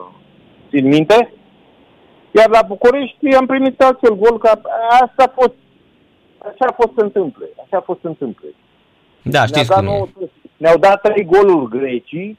țin 0.70 0.88
minte, 0.88 1.34
iar 2.32 2.50
la 2.50 2.62
București 2.68 3.36
am 3.36 3.46
primit 3.46 3.82
acel 3.82 4.16
gol, 4.16 4.38
că 4.38 4.60
asta 5.02 5.24
a 5.24 5.32
fost, 5.36 5.54
așa 6.40 6.66
a 6.70 6.74
fost 6.76 6.92
să 6.98 7.02
întâmple, 7.04 7.46
așa 7.64 7.78
a 7.78 7.82
fost 7.82 8.00
să 8.02 8.08
întâmple. 8.08 8.48
Da, 9.22 9.38
Ne-a 9.38 9.46
știți 9.46 9.68
dat 9.70 9.78
cum 9.78 9.88
e. 9.88 9.90
nouă- 9.92 10.08
ne-au 10.58 10.78
dat 10.78 11.02
trei 11.02 11.26
goluri 11.26 11.78
grecii 11.78 12.38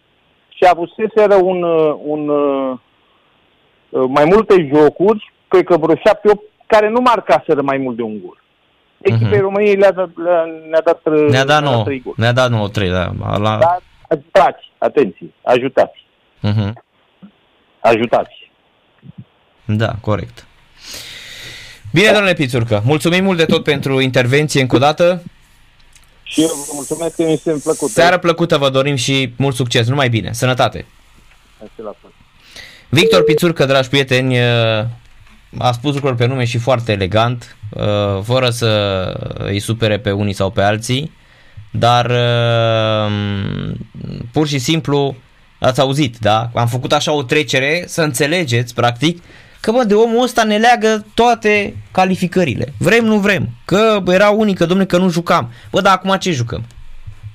și 0.63 0.69
avuseseră 0.71 1.35
un, 1.35 1.63
uh, 1.63 1.95
un, 2.05 2.29
uh, 2.29 2.77
uh, 3.89 4.05
mai 4.09 4.25
multe 4.25 4.71
jocuri, 4.75 5.33
cred 5.49 5.65
că 5.65 5.77
vreo 5.77 5.95
șapte, 6.05 6.29
opt, 6.31 6.43
care 6.67 6.89
nu 6.89 7.01
marcaseră 7.01 7.63
mai 7.63 7.77
mult 7.79 7.97
de 7.97 8.03
un 8.03 8.21
gol. 8.25 8.39
Echipei 9.01 9.29
Mhm. 9.37 9.41
României 9.41 9.75
le-a 9.77 9.93
dat, 9.93 10.09
le-a, 10.25 10.45
ne-a 10.71 10.81
dat, 10.85 11.01
uh, 11.05 11.29
Ne-a 11.31 11.45
dat 11.45 11.63
ne-a 11.63 11.71
9, 11.71 11.83
trei 11.85 12.01
goluri. 12.01 12.21
ne-a 12.21 12.33
dat 12.33 12.51
9-3, 12.51 12.91
da. 12.91 13.11
La... 13.39 13.59
Dar 13.59 13.81
ajutați, 14.09 14.71
atenție, 14.79 15.27
ajutați, 15.43 15.99
Uh-huh. 16.49 16.73
ajutați. 17.81 18.51
Da, 19.65 19.93
corect. 20.01 20.47
Bine, 21.93 22.11
domnule 22.13 22.33
Pițurcă, 22.35 22.81
mulțumim 22.85 23.25
mult 23.25 23.37
de 23.39 23.45
tot 23.45 23.65
pentru 23.65 24.01
intervenție 24.01 24.61
încă 24.61 24.77
o 24.77 24.79
dată. 24.79 25.23
Și 26.31 26.41
eu 26.41 26.49
vă 26.67 26.73
mulțumesc 26.75 27.15
că 27.15 27.23
mi 27.23 27.37
se 27.37 27.61
plăcut. 27.63 27.91
Seară 27.91 28.19
plăcută 28.19 28.57
vă 28.59 28.71
dorim 28.71 28.95
și 28.95 29.33
mult 29.37 29.55
succes, 29.55 29.87
numai 29.87 30.09
bine, 30.09 30.33
sănătate. 30.33 30.87
Asta 31.63 31.83
la 31.83 31.95
fel. 32.01 32.11
Victor 32.89 33.25
Pițurcă, 33.25 33.65
dragi 33.65 33.89
prieteni, 33.89 34.39
uh, 34.39 34.85
a 35.59 35.73
spus 35.73 35.95
lucruri 35.95 36.17
pe 36.17 36.27
nume 36.27 36.45
și 36.45 36.59
foarte 36.59 36.93
elegant, 36.93 37.57
uh, 37.71 38.23
fără 38.23 38.51
să 38.51 38.69
îi 39.39 39.59
supere 39.59 39.99
pe 39.99 40.11
unii 40.11 40.33
sau 40.33 40.51
pe 40.51 40.63
alții, 40.63 41.13
dar 41.71 42.11
uh, 42.11 43.13
pur 44.33 44.47
și 44.47 44.59
simplu 44.59 45.17
ați 45.59 45.81
auzit, 45.81 46.19
da? 46.19 46.51
Am 46.55 46.67
făcut 46.67 46.93
așa 46.93 47.13
o 47.13 47.23
trecere 47.23 47.85
să 47.87 48.03
înțelegeți, 48.03 48.75
practic, 48.75 49.23
că 49.61 49.73
bă, 49.73 49.85
de 49.85 49.95
omul 49.95 50.23
ăsta 50.23 50.45
ne 50.45 50.57
leagă 50.57 51.07
toate 51.15 51.77
calificările. 51.91 52.73
Vrem, 52.79 53.05
nu 53.05 53.19
vrem. 53.19 53.49
Că 53.65 54.03
era 54.07 54.31
unică, 54.31 54.67
domne, 54.67 54.85
că 54.85 54.99
nu 54.99 55.11
jucam. 55.11 55.53
Bă, 55.71 55.81
dar 55.81 55.93
acum 55.93 56.17
ce 56.17 56.33
jucăm? 56.33 56.67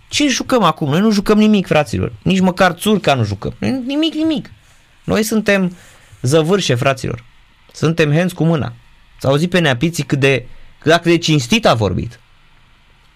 Ce 0.08 0.28
jucăm 0.28 0.64
acum? 0.64 0.90
Noi 0.90 1.00
nu 1.00 1.12
jucăm 1.12 1.38
nimic, 1.38 1.68
fraților. 1.68 2.14
Nici 2.22 2.40
măcar 2.40 2.72
țurca 2.72 3.14
nu 3.14 3.24
jucăm. 3.24 3.54
Nimic, 3.60 4.14
nimic. 4.14 4.52
Noi 5.04 5.24
suntem 5.24 5.76
zăvârșe, 6.22 6.76
fraților. 6.76 7.24
Suntem 7.74 8.14
hands 8.14 8.34
cu 8.34 8.44
mâna. 8.44 8.74
S-a 9.20 9.28
auzit 9.28 9.50
pe 9.50 9.60
Neapiții 9.60 10.04
cât 10.04 10.20
de, 10.20 10.48
cât 10.80 11.04
de 11.04 11.18
cinstit 11.18 11.66
a 11.66 11.74
vorbit. 11.74 12.20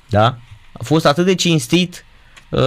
Da? 0.10 0.38
A 0.74 0.84
fost 0.84 1.06
atât 1.06 1.26
de 1.26 1.36
cinstit 1.36 2.06
uh, 2.50 2.60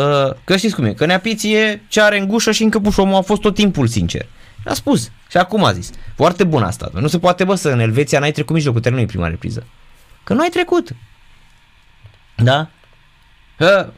că 0.44 0.56
știți 0.56 0.74
cum 0.74 0.84
e, 0.84 0.92
că 0.92 1.06
Neapiții 1.06 1.54
e 1.54 1.80
ce 1.88 2.00
are 2.00 2.18
în 2.18 2.26
gușă 2.26 2.50
și 2.50 2.62
în 2.62 2.70
căpuș 2.70 2.96
omul 2.96 3.14
a 3.14 3.20
fost 3.20 3.40
tot 3.40 3.54
timpul 3.54 3.86
sincer. 3.86 4.26
A 4.64 4.74
spus 4.74 5.10
și 5.30 5.36
acum 5.36 5.64
a 5.64 5.72
zis. 5.72 5.90
Foarte 6.16 6.44
bun 6.44 6.62
asta. 6.62 6.90
Nu 6.92 7.06
se 7.06 7.18
poate 7.18 7.44
bă 7.44 7.54
să 7.54 7.68
în 7.68 7.80
Elveția 7.80 8.18
n-ai 8.18 8.32
trecut 8.32 8.54
mijlocul 8.54 8.80
terenului 8.80 9.08
prima 9.08 9.28
repriză. 9.28 9.66
Că 10.24 10.34
nu 10.34 10.40
ai 10.40 10.48
trecut. 10.48 10.90
Da? 12.36 12.68
Că 13.56 13.92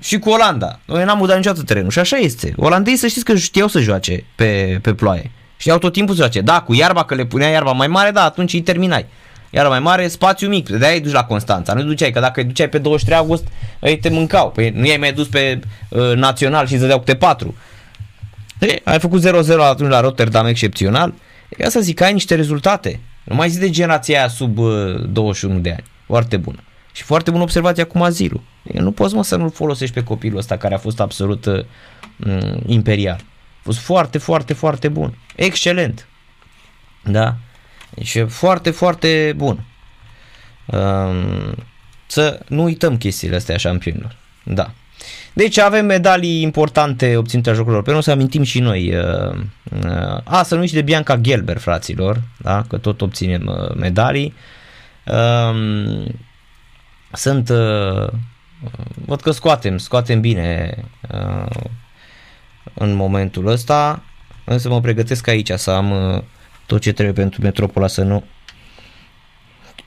și 0.00 0.18
cu 0.18 0.30
Olanda. 0.30 0.80
Noi 0.84 1.04
n-am 1.04 1.20
udat 1.20 1.36
niciodată 1.36 1.64
terenul 1.64 1.90
și 1.90 1.98
așa 1.98 2.16
este. 2.16 2.52
Olandei 2.56 2.96
să 2.96 3.06
știți 3.06 3.24
că 3.24 3.36
știau 3.36 3.68
să 3.68 3.80
joace 3.80 4.24
pe, 4.34 4.78
pe 4.82 4.94
ploaie. 4.94 5.30
Știau 5.56 5.78
tot 5.78 5.92
timpul 5.92 6.14
să 6.14 6.20
joace. 6.20 6.40
Da, 6.40 6.60
cu 6.60 6.74
iarba, 6.74 7.04
că 7.04 7.14
le 7.14 7.24
punea 7.24 7.48
iarba 7.48 7.72
mai 7.72 7.86
mare, 7.86 8.10
da, 8.10 8.24
atunci 8.24 8.52
îi 8.52 8.60
terminai. 8.60 9.06
Iarba 9.50 9.70
mai 9.70 9.80
mare, 9.80 10.08
spațiu 10.08 10.48
mic, 10.48 10.68
de-aia 10.68 10.94
îi 10.94 11.00
duci 11.00 11.12
la 11.12 11.24
Constanța. 11.24 11.72
Nu 11.72 11.82
duceai, 11.82 12.10
că 12.10 12.20
dacă 12.20 12.40
îi 12.40 12.46
duceai 12.46 12.68
pe 12.68 12.78
23 12.78 13.18
august, 13.18 13.46
ei 13.80 13.98
te 13.98 14.08
mâncau. 14.08 14.50
Păi 14.50 14.70
nu 14.70 14.86
i-ai 14.86 14.96
mai 14.96 15.12
dus 15.12 15.26
pe 15.26 15.60
uh, 15.88 16.12
național 16.14 16.66
și 16.66 16.72
îți 16.72 16.80
dădeau 16.80 16.98
câte 16.98 17.16
4. 17.16 17.54
E, 18.60 18.80
ai 18.84 18.98
făcut 18.98 19.22
0-0 19.22 19.30
atunci 19.58 19.90
la 19.90 20.00
Rotterdam 20.00 20.46
excepțional. 20.46 21.14
E, 21.48 21.64
asta 21.64 21.80
zic, 21.80 22.00
ai 22.00 22.12
niște 22.12 22.34
rezultate. 22.34 23.00
Nu 23.24 23.34
mai 23.34 23.48
zi 23.48 23.58
de 23.58 23.70
generația 23.70 24.18
aia 24.18 24.28
sub 24.28 24.58
uh, 24.58 25.04
21 25.08 25.58
de 25.58 25.70
ani. 25.70 25.84
Foarte 26.06 26.36
bună. 26.36 26.62
Și 26.92 27.02
foarte 27.02 27.30
bună 27.30 27.42
observația 27.42 27.86
cu 27.86 27.98
Mazilu. 27.98 28.42
E, 28.62 28.80
nu 28.80 28.92
poți 28.92 29.14
mă 29.14 29.22
să 29.22 29.36
nu-l 29.36 29.50
folosești 29.50 29.94
pe 29.94 30.02
copilul 30.02 30.38
ăsta 30.38 30.56
care 30.56 30.74
a 30.74 30.78
fost 30.78 31.00
absolut 31.00 31.44
uh, 31.44 31.64
imperial. 32.66 33.20
A 33.58 33.60
fost 33.62 33.78
foarte, 33.78 34.18
foarte, 34.18 34.52
foarte 34.52 34.88
bun. 34.88 35.18
Excelent. 35.36 36.08
Da? 37.04 37.36
Deci 37.90 38.14
e 38.14 38.24
foarte, 38.24 38.70
foarte 38.70 39.34
bun. 39.36 39.64
Um, 40.66 41.54
să 42.06 42.40
nu 42.48 42.62
uităm 42.62 42.96
chestiile 42.96 43.36
astea 43.36 43.56
șampionilor. 43.56 44.16
Da. 44.44 44.70
Deci 45.32 45.58
avem 45.58 45.86
medalii 45.86 46.42
importante 46.42 47.16
obținute 47.16 47.50
a 47.50 47.52
jocurilor 47.52 47.82
pe 47.82 48.00
să 48.00 48.10
amintim 48.10 48.42
și 48.42 48.60
noi. 48.60 48.94
Uh, 48.96 49.34
uh, 49.84 50.20
a, 50.24 50.42
să 50.42 50.54
nu 50.54 50.60
uiți 50.60 50.74
de 50.74 50.82
Bianca 50.82 51.16
Gelber, 51.16 51.58
fraților, 51.58 52.22
da? 52.38 52.64
că 52.68 52.78
tot 52.78 53.00
obținem 53.00 53.46
uh, 53.46 53.74
medalii. 53.74 54.34
Um, 55.04 56.06
sunt, 57.12 57.48
văd 59.04 59.20
că 59.20 59.30
scoatem, 59.30 59.78
scoatem 59.78 60.20
bine 60.20 60.74
în 62.74 62.94
momentul 62.94 63.46
ăsta, 63.46 64.02
însă 64.44 64.68
mă 64.68 64.80
pregătesc 64.80 65.26
aici 65.26 65.50
să 65.50 65.70
am 65.70 66.24
tot 66.66 66.80
ce 66.80 66.92
trebuie 66.92 67.14
pentru 67.14 67.42
Metropola 67.42 67.86
să 67.86 68.02
nu... 68.02 68.24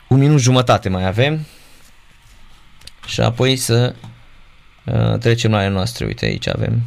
Un 0.07 0.17
minut 0.17 0.39
jumătate 0.39 0.89
mai 0.89 1.07
avem 1.07 1.45
și 3.05 3.21
apoi 3.21 3.55
să 3.55 3.95
Uh, 4.85 5.17
trecem 5.17 5.51
la 5.51 5.57
ale 5.57 5.67
noastre, 5.67 6.05
uite 6.05 6.25
aici 6.25 6.47
avem 6.47 6.81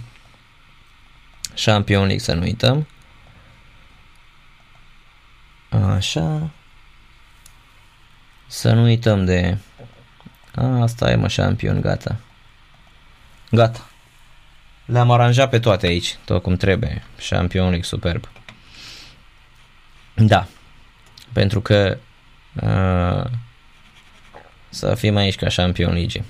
Champion 1.55 2.01
League, 2.01 2.19
să 2.19 2.35
nu 2.35 2.43
uităm. 2.43 2.87
Așa. 5.69 6.51
Să 8.47 8.73
nu 8.73 8.83
uităm 8.83 9.25
de... 9.25 9.59
A, 10.55 10.81
asta 10.81 11.11
e 11.11 11.15
mă, 11.15 11.27
Champion, 11.27 11.81
gata. 11.81 12.17
Gata. 13.51 13.89
Le-am 14.85 15.11
aranjat 15.11 15.51
pe 15.51 15.59
toate 15.59 15.87
aici, 15.87 16.17
tot 16.25 16.43
cum 16.43 16.57
trebuie. 16.57 17.03
Champion 17.29 17.65
League, 17.65 17.83
superb. 17.83 18.29
Da. 20.15 20.47
Pentru 21.33 21.61
că 21.61 21.99
uh, 22.55 23.31
să 24.69 24.95
fim 24.95 25.17
aici 25.17 25.37
ca 25.37 25.47
Champion 25.47 25.93
League. 25.93 26.25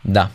Da. 0.00 0.30